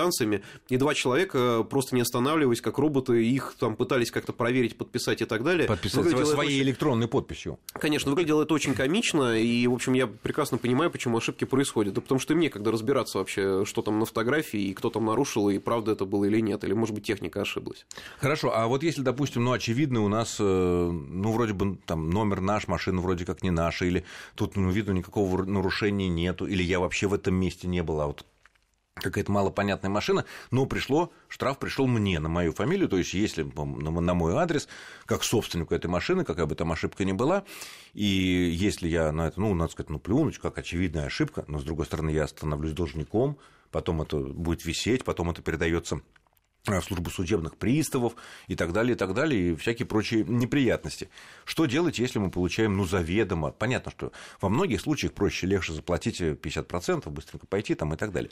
и 0.68 0.76
два 0.76 0.94
человека, 0.94 1.64
просто 1.68 1.94
не 1.94 2.02
останавливаясь, 2.02 2.60
как 2.60 2.78
роботы, 2.78 3.24
их 3.24 3.54
там 3.58 3.76
пытались 3.76 4.10
как-то 4.10 4.32
проверить, 4.32 4.76
подписать 4.76 5.22
и 5.22 5.24
так 5.24 5.42
далее. 5.44 5.66
Подписать 5.66 6.04
выглядело 6.04 6.24
своей 6.24 6.56
очень... 6.56 6.68
электронной 6.68 7.08
подписью. 7.08 7.58
Конечно, 7.72 8.10
выглядело 8.10 8.42
это 8.42 8.54
очень 8.54 8.74
комично, 8.74 9.38
и, 9.38 9.66
в 9.66 9.74
общем, 9.74 9.92
я 9.94 10.06
прекрасно 10.06 10.58
понимаю, 10.58 10.90
почему 10.90 11.18
ошибки 11.18 11.44
происходят. 11.44 11.94
Да 11.94 12.00
потому 12.00 12.20
что 12.20 12.34
мне, 12.34 12.50
когда 12.50 12.70
разбираться 12.70 13.18
вообще, 13.18 13.64
что 13.64 13.82
там 13.82 13.98
на 13.98 14.06
фотографии, 14.06 14.60
и 14.60 14.74
кто 14.74 14.90
там 14.90 15.06
нарушил, 15.06 15.48
и 15.48 15.58
правда 15.58 15.92
это 15.92 16.04
было 16.04 16.24
или 16.24 16.40
нет, 16.40 16.64
или, 16.64 16.72
может 16.72 16.94
быть, 16.94 17.04
техника 17.04 17.42
ошиблась. 17.42 17.86
Хорошо, 18.18 18.52
а 18.54 18.66
вот 18.66 18.82
если, 18.82 19.02
допустим, 19.02 19.44
ну, 19.44 19.52
очевидно, 19.52 20.04
у 20.04 20.08
нас, 20.08 20.36
э, 20.38 20.44
ну, 20.44 21.32
вроде 21.32 21.52
бы 21.52 21.78
там 21.86 22.10
номер 22.10 22.40
наш, 22.40 22.68
машина 22.68 23.00
вроде 23.00 23.24
как 23.24 23.42
не 23.42 23.50
наша, 23.50 23.84
или 23.84 24.04
тут, 24.34 24.56
ну, 24.56 24.70
видно, 24.70 24.92
никакого 24.92 25.44
нарушения 25.44 26.08
нету, 26.08 26.46
или 26.46 26.62
я 26.62 26.80
вообще 26.80 27.06
в 27.06 27.14
этом 27.14 27.34
месте 27.34 27.68
не 27.68 27.82
был, 27.82 28.00
а 28.00 28.06
вот 28.06 28.24
какая-то 29.02 29.30
малопонятная 29.32 29.90
машина, 29.90 30.24
но 30.50 30.66
пришло, 30.66 31.12
штраф 31.28 31.58
пришел 31.58 31.86
мне 31.86 32.18
на 32.20 32.28
мою 32.28 32.52
фамилию, 32.52 32.88
то 32.88 32.98
есть 32.98 33.14
если 33.14 33.42
на 33.42 34.14
мой 34.14 34.34
адрес, 34.36 34.68
как 35.06 35.24
собственнику 35.24 35.74
этой 35.74 35.86
машины, 35.86 36.24
какая 36.24 36.46
бы 36.46 36.54
там 36.54 36.72
ошибка 36.72 37.04
ни 37.04 37.12
была, 37.12 37.44
и 37.94 38.04
если 38.04 38.88
я 38.88 39.12
на 39.12 39.28
это, 39.28 39.40
ну, 39.40 39.54
надо 39.54 39.72
сказать, 39.72 39.90
ну, 39.90 39.98
плюнуть, 39.98 40.38
как 40.38 40.58
очевидная 40.58 41.06
ошибка, 41.06 41.44
но, 41.48 41.58
с 41.58 41.64
другой 41.64 41.86
стороны, 41.86 42.10
я 42.10 42.26
становлюсь 42.26 42.72
должником, 42.72 43.38
потом 43.70 44.02
это 44.02 44.18
будет 44.18 44.64
висеть, 44.64 45.04
потом 45.04 45.30
это 45.30 45.42
передается 45.42 46.00
службу 46.82 47.10
судебных 47.10 47.56
приставов 47.56 48.14
и 48.46 48.54
так 48.54 48.72
далее, 48.72 48.94
и 48.94 48.98
так 48.98 49.14
далее, 49.14 49.52
и 49.52 49.56
всякие 49.56 49.86
прочие 49.86 50.24
неприятности. 50.24 51.08
Что 51.44 51.66
делать, 51.66 51.98
если 51.98 52.18
мы 52.18 52.30
получаем, 52.30 52.76
ну, 52.76 52.84
заведомо? 52.84 53.50
Понятно, 53.50 53.90
что 53.90 54.12
во 54.40 54.48
многих 54.48 54.80
случаях 54.80 55.12
проще, 55.12 55.46
легче 55.46 55.72
заплатить 55.72 56.20
50%, 56.20 57.08
быстренько 57.10 57.46
пойти 57.46 57.74
там 57.74 57.94
и 57.94 57.96
так 57.96 58.12
далее, 58.12 58.30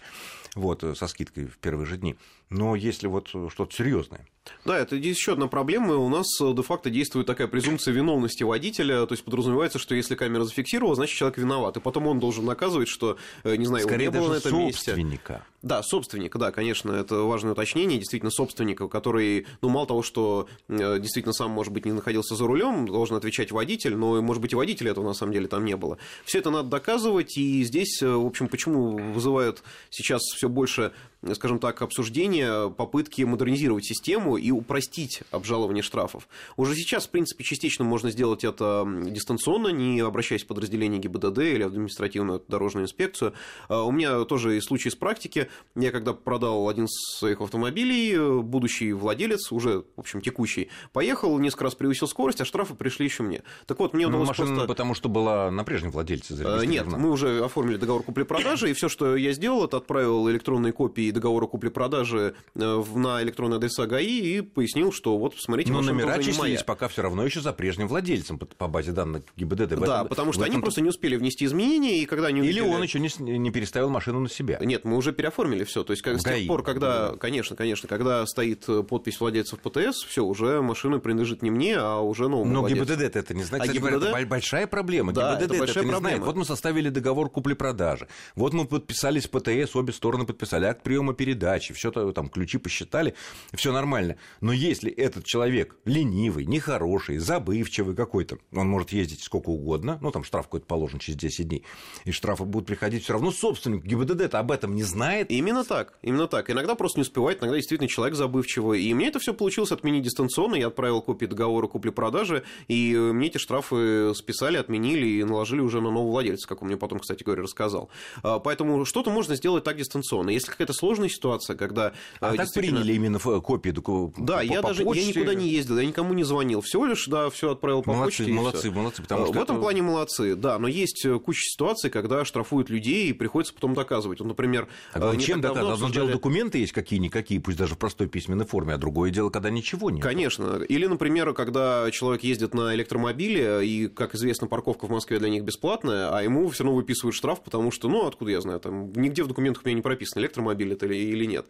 вот, 0.55 0.85
э, 0.85 0.95
со 0.95 1.07
скидкой 1.07 1.47
в 1.47 1.59
первые 1.59 1.87
же 1.87 1.97
дни. 1.97 2.17
Но 2.51 2.77
если 2.77 3.07
вот 3.07 3.29
что-то 3.29 3.75
серьезное. 3.75 4.27
Да, 4.65 4.79
это 4.79 4.97
еще 4.97 5.33
одна 5.33 5.49
проблема. 5.49 5.97
У 5.97 6.09
нас 6.09 6.27
э, 6.41 6.53
де-факто 6.55 6.91
действует 6.91 7.27
такая 7.27 7.49
презумпция 7.49 7.93
виновности 7.93 8.45
водителя, 8.45 9.07
то 9.07 9.13
есть 9.13 9.25
подразумевается, 9.25 9.79
что 9.79 9.95
если 9.95 10.15
камера 10.15 10.45
зафиксировала, 10.45 10.95
значит 10.95 11.17
человек 11.17 11.39
виноват, 11.39 11.77
и 11.77 11.81
потом 11.81 12.07
он 12.07 12.21
должен 12.21 12.45
наказывать, 12.45 12.89
что, 12.89 13.17
не 13.45 13.67
знаю, 13.67 13.85
Скорее 13.85 14.05
его 14.05 14.15
не 14.15 14.21
было 14.21 14.33
на 14.35 14.37
этом 14.37 14.51
собственника. 14.53 15.33
месте. 15.33 15.47
Да, 15.63 15.83
собственника, 15.83 16.39
да, 16.39 16.53
конечно, 16.53 16.93
это 16.93 17.23
важное 17.23 17.53
уточнение, 17.53 17.99
действительно 17.99 18.31
собственника, 18.31 18.87
который, 18.87 19.47
ну, 19.63 19.69
мало 19.69 19.87
того, 19.87 20.03
что 20.03 20.49
э, 20.69 21.01
действительно 21.01 21.33
сам, 21.33 21.51
может 21.51 21.73
быть, 21.73 21.85
не 21.85 21.93
находился 21.93 22.37
за 22.37 22.47
рулем, 22.47 22.87
должен 22.87 23.17
отвечать 23.17 23.51
водитель, 23.51 23.97
но, 23.97 24.23
может 24.23 24.41
быть, 24.41 24.53
и 24.53 24.57
водителя 24.57 24.93
этого 24.93 25.05
на 25.05 25.15
самом 25.15 25.33
деле 25.33 25.49
там 25.49 25.65
не 25.65 25.77
было. 25.77 25.99
Все 26.25 26.39
это 26.39 26.51
надо 26.51 26.69
доказывать, 26.69 27.37
и 27.37 27.65
здесь, 27.65 28.01
э, 28.01 28.09
в 28.09 28.27
общем, 28.27 28.47
почему 28.47 28.97
вызывают 29.13 29.65
сейчас 29.91 30.23
все 30.23 30.49
больше 30.49 30.93
скажем 31.35 31.59
так, 31.59 31.83
обсуждений 31.83 32.36
менее, 32.37 32.71
попытки 32.71 33.23
модернизировать 33.23 33.85
систему 33.85 34.37
и 34.37 34.51
упростить 34.51 35.23
обжалование 35.31 35.83
штрафов. 35.83 36.29
Уже 36.57 36.75
сейчас, 36.75 37.07
в 37.07 37.11
принципе, 37.11 37.45
частично 37.45 37.85
можно 37.85 38.11
сделать 38.11 38.45
это 38.45 38.87
дистанционно, 39.07 39.69
не 39.69 40.01
обращаясь 40.01 40.45
в 40.45 40.47
подразделение 40.47 41.01
ГИБДД 41.01 41.39
или 41.39 41.63
административную 41.63 42.43
дорожную 42.49 42.85
инспекцию. 42.85 43.33
А, 43.69 43.83
у 43.83 43.91
меня 43.91 44.25
тоже 44.25 44.57
и 44.57 44.61
случай 44.61 44.89
из 44.89 44.97
практики. 44.97 45.49
Я 45.75 45.91
когда 45.91 46.13
продал 46.13 46.69
один 46.69 46.85
из 46.85 47.19
своих 47.19 47.41
автомобилей, 47.41 48.43
будущий 48.43 48.93
владелец, 48.93 49.53
уже, 49.53 49.85
в 49.97 50.01
общем, 50.01 50.21
текущий, 50.21 50.69
поехал, 50.93 51.39
несколько 51.39 51.65
раз 51.65 51.75
превысил 51.75 52.07
скорость, 52.07 52.41
а 52.41 52.45
штрафы 52.45 52.75
пришли 52.75 53.07
еще 53.07 53.23
мне. 53.23 53.43
Так 53.67 53.79
вот, 53.79 53.95
мне 53.95 54.07
ну, 54.07 54.11
удалось 54.11 54.29
машина, 54.29 54.49
просто... 54.49 54.69
потому 54.69 54.95
что 54.95 55.09
была 55.09 55.51
на 55.51 55.65
прежнем 55.65 55.91
владельце 55.91 56.35
зарегистрирована. 56.35 56.71
Нет, 56.71 56.87
мы 56.87 57.11
уже 57.11 57.45
оформили 57.45 57.77
договор 57.77 58.03
купли-продажи, 58.03 58.71
и 58.71 58.73
все, 58.73 58.89
что 58.89 59.17
я 59.17 59.33
сделал, 59.33 59.65
это 59.65 59.79
отправил 59.79 60.29
электронные 60.31 60.73
копии 60.73 61.11
договора 61.11 61.47
купли-продажи 61.47 62.26
э, 62.26 62.26
на 62.55 63.23
электронные 63.23 63.57
адреса 63.57 63.87
ГАИ 63.87 64.39
и 64.39 64.41
пояснил, 64.41 64.93
что 64.93 65.19
вот, 65.19 65.35
посмотрите, 65.35 65.73
Но 65.73 65.81
номера 65.81 66.23
числились 66.23 66.63
пока 66.63 66.89
все 66.89 67.03
равно 67.03 67.25
еще 67.25 67.41
за 67.41 67.53
прежним 67.53 67.89
владельцем 67.89 68.39
по 68.39 68.69
базе 68.69 68.93
данных 68.93 69.23
ГИБДД. 69.37 69.77
Да, 69.81 69.97
этом, 69.97 70.09
потому 70.09 70.33
что 70.33 70.45
они 70.45 70.59
просто 70.59 70.81
не 70.81 70.89
успели 70.89 71.17
внести 71.17 71.45
изменения, 71.45 71.99
и 72.03 72.07
когда 72.07 72.29
они 72.29 72.41
увидели... 72.41 72.61
Или 72.61 72.69
он 72.69 72.83
еще 72.83 72.99
не, 72.99 73.39
не 73.39 73.51
переставил 73.51 73.91
машину 73.91 74.21
на 74.21 74.29
себя. 74.29 74.59
Нет, 74.61 74.85
мы 74.85 74.97
уже 74.97 75.13
переоформили 75.13 75.65
все. 75.65 75.85
То 75.85 75.93
есть, 75.93 76.03
как, 76.03 76.21
с 76.21 76.25
тех 76.25 76.47
пор, 76.47 76.63
когда, 76.63 77.11
да. 77.11 77.17
конечно, 77.17 77.57
конечно, 77.57 77.89
когда 77.89 78.27
стоит 78.27 78.65
э, 78.69 78.83
подпись 78.83 79.21
владельца 79.21 79.57
в 79.57 79.61
ПТС, 79.61 80.05
все, 80.05 80.25
уже 80.25 80.61
машина 80.63 80.99
принадлежит 80.99 81.43
не 81.43 81.51
мне, 81.51 81.77
а 81.77 82.01
уже 82.01 82.29
новому 82.29 82.53
Но 82.53 82.61
владельцу. 82.61 82.85
ГИБДД 82.85 83.17
это 83.17 83.35
не 83.35 83.45
знает. 83.45 83.65
А 83.65 83.67
Кстати, 83.67 83.79
ГИБДД... 83.79 84.07
это 84.07 84.27
большая 84.27 84.67
проблема. 84.67 85.13
Да, 85.13 85.35
ГИБДД 85.35 85.51
это, 85.51 85.59
большая 85.59 85.85
это 85.85 85.93
проблема. 85.93 85.97
не 85.97 86.01
знает. 86.01 86.23
Вот 86.23 86.37
мы 86.37 86.45
составили 86.45 86.89
договор 86.89 87.31
купли-продажи. 87.31 88.09
Вот 88.35 88.53
мы 88.53 88.67
подписались 88.67 89.27
ПТС, 89.27 89.77
обе 89.77 89.93
стороны 89.93 90.25
подписали 90.27 90.65
акт 90.67 90.83
приема 90.83 91.15
передачи, 91.15 91.75
все 91.75 91.91
там 92.17 92.31
ключи 92.31 92.57
посчитали, 92.57 93.15
все 93.53 93.73
нормально. 93.73 94.17
Но 94.41 94.53
если 94.53 94.91
этот 94.91 95.25
человек 95.27 95.77
ленивый, 95.85 96.47
нехороший, 96.47 97.19
забывчивый 97.19 97.95
какой-то, 97.95 98.39
он 98.53 98.69
может 98.69 98.91
ездить 98.91 99.23
сколько 99.23 99.51
угодно, 99.51 99.99
ну 100.01 100.11
там 100.11 100.25
штраф 100.25 100.47
какой-то 100.47 100.67
положен 100.67 100.99
через 100.99 101.19
10 101.19 101.49
дней, 101.49 101.65
и 102.05 102.13
штрафы 102.13 102.45
будут 102.45 102.67
приходить 102.67 103.05
все 103.05 103.13
равно 103.13 103.31
собственник 103.31 103.85
ГИБДД-то 103.85 104.39
об 104.39 104.51
этом 104.51 104.75
не 104.75 104.83
знает. 104.83 105.31
Именно 105.31 105.65
так, 105.65 105.99
именно 106.01 106.27
так. 106.27 106.49
Иногда 106.51 106.75
просто 106.75 106.99
не 106.99 107.03
успевает, 107.03 107.41
иногда 107.41 107.57
действительно 107.57 107.89
человек 107.89 108.17
забывчивый. 108.17 108.83
И 108.83 108.95
мне 108.95 109.09
это 109.09 109.19
все 109.19 109.35
получилось 109.35 109.71
отменить 109.71 110.05
дистанционно, 110.05 110.55
я 110.55 110.69
отправил 110.69 111.03
копии 111.03 111.27
договора 111.27 111.67
купли-продажи, 111.67 112.45
и 112.69 112.97
мне 112.97 113.27
эти 113.27 113.37
штрафы 113.37 114.15
списали, 114.15 114.57
отменили 114.57 115.07
и 115.07 115.25
наложили 115.25 115.61
уже 115.61 115.83
на 115.83 115.91
нового 115.91 116.13
владельца, 116.13 116.49
как 116.49 116.63
он 116.63 116.69
мне 116.69 116.79
потом, 116.79 116.99
кстати 116.99 117.23
говоря, 117.23 117.43
рассказал. 117.43 117.91
А, 118.23 118.39
поэтому 118.39 118.87
что-то 118.87 119.11
можно 119.11 119.37
сделать 119.37 119.65
так 119.65 119.77
дистанционно. 119.77 120.31
Если 120.31 120.51
какая-то 120.51 120.73
сложная 120.73 121.11
ситуация, 121.11 121.57
когда... 121.57 121.93
А, 122.21 122.31
а 122.31 122.37
так 122.37 122.53
приняли 122.53 122.93
именно 122.93 123.19
копии 123.19 123.71
Да, 124.17 124.39
по, 124.39 124.41
я 124.43 124.63
по 124.63 124.69
даже 124.69 124.85
почте... 124.85 125.03
я 125.03 125.09
никуда 125.09 125.35
не 125.35 125.49
ездил, 125.49 125.79
я 125.79 125.87
никому 125.87 126.15
не 126.15 126.25
звонил. 126.25 126.61
Всего 126.61 126.87
лишь, 126.87 127.07
да, 127.07 127.31
все 127.31 127.53
отправил 127.53 127.83
по 127.83 127.93
молодцы, 127.93 128.19
почте. 128.19 128.33
Молодцы, 128.33 128.71
молодцы, 128.71 129.03
потому 129.03 129.23
а, 129.23 129.27
что... 129.27 129.35
В 129.35 129.43
этом 129.43 129.57
это... 129.57 129.63
плане 129.63 129.83
молодцы, 129.83 130.37
да, 130.37 130.59
но 130.59 130.69
есть 130.69 131.05
э, 131.05 131.19
куча 131.19 131.43
ситуаций, 131.43 131.91
когда 131.91 132.25
штрафуют 132.25 132.71
людей 132.71 133.09
и 133.09 133.13
приходится 133.13 133.55
потом 133.55 133.75
доказывать. 133.75 134.21
Вот, 134.21 134.27
например... 134.27 134.69
А 134.93 135.15
э, 135.15 135.19
чем 135.19 135.41
доказывать? 135.41 135.75
Одно 135.75 135.91
дело 135.91 136.11
документы 136.11 136.59
есть 136.59 136.73
какие-никакие, 136.73 137.41
пусть 137.41 137.59
даже 137.59 137.75
в 137.75 137.79
простой 137.79 138.09
письменной 138.09 138.47
форме, 138.47 138.75
а 138.75 138.79
другое 138.79 139.11
дело, 139.11 139.31
когда 139.31 139.51
ничего 139.51 139.91
нет. 139.91 140.03
Конечно. 140.03 140.63
Или, 140.69 140.87
например, 140.87 141.33
когда 141.35 141.91
человек 141.91 142.23
ездит 142.23 142.55
на 142.55 142.75
электромобиле, 142.75 143.67
и, 143.67 143.89
как 143.89 144.15
известно, 144.15 144.47
парковка 144.47 144.87
в 144.87 144.91
Москве 144.91 145.19
для 145.19 145.29
них 145.29 145.45
бесплатная, 145.45 146.17
а 146.17 146.23
ему 146.23 146.49
все 146.49 146.65
равно 146.65 146.77
выписывают 146.77 147.15
штраф, 147.15 147.43
потому 147.43 147.71
что, 147.71 147.89
ну, 147.89 148.07
откуда 148.07 148.31
я 148.31 148.41
знаю, 148.41 148.61
там 148.61 148.93
нигде 148.93 149.23
в 149.23 149.29
документах 149.29 149.63
у 149.65 149.67
меня 149.67 149.77
не 149.77 149.83
прописано, 149.83 150.21
электромобиль 150.23 150.73
это 150.73 150.87
или 150.87 151.25
нет. 151.25 151.47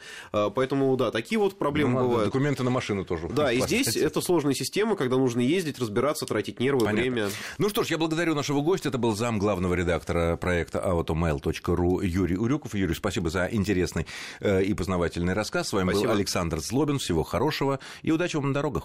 А, 0.46 0.50
поэтому, 0.50 0.96
да, 0.96 1.10
такие 1.10 1.38
вот 1.38 1.58
проблемы 1.58 2.00
ну, 2.00 2.08
бывают. 2.08 2.26
Документы 2.26 2.62
на 2.62 2.70
машину 2.70 3.04
тоже. 3.04 3.28
Да, 3.28 3.52
и 3.52 3.60
здесь 3.60 3.96
это 3.96 4.20
сложная 4.20 4.54
система, 4.54 4.96
когда 4.96 5.16
нужно 5.16 5.40
ездить, 5.40 5.78
разбираться, 5.78 6.26
тратить 6.26 6.60
нервы, 6.60 6.84
Понятно. 6.86 7.00
время. 7.00 7.30
Ну 7.58 7.68
что 7.68 7.82
ж, 7.82 7.88
я 7.88 7.98
благодарю 7.98 8.34
нашего 8.34 8.60
гостя. 8.60 8.88
Это 8.88 8.98
был 8.98 9.14
зам 9.14 9.38
главного 9.38 9.74
редактора 9.74 10.36
проекта 10.36 10.78
automail.ru 10.78 12.04
Юрий 12.04 12.36
Урюков. 12.36 12.74
Юрий, 12.74 12.94
спасибо 12.94 13.30
за 13.30 13.48
интересный 13.50 14.06
э, 14.40 14.62
и 14.62 14.74
познавательный 14.74 15.34
рассказ. 15.34 15.68
С 15.68 15.72
вами 15.72 15.90
спасибо. 15.90 16.08
был 16.10 16.16
Александр 16.16 16.60
Злобин. 16.60 16.98
Всего 16.98 17.24
хорошего 17.24 17.80
и 18.02 18.12
удачи 18.12 18.36
вам 18.36 18.48
на 18.48 18.54
дорогах. 18.54 18.84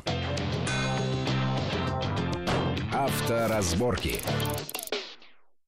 Авторазборки. 2.92 4.20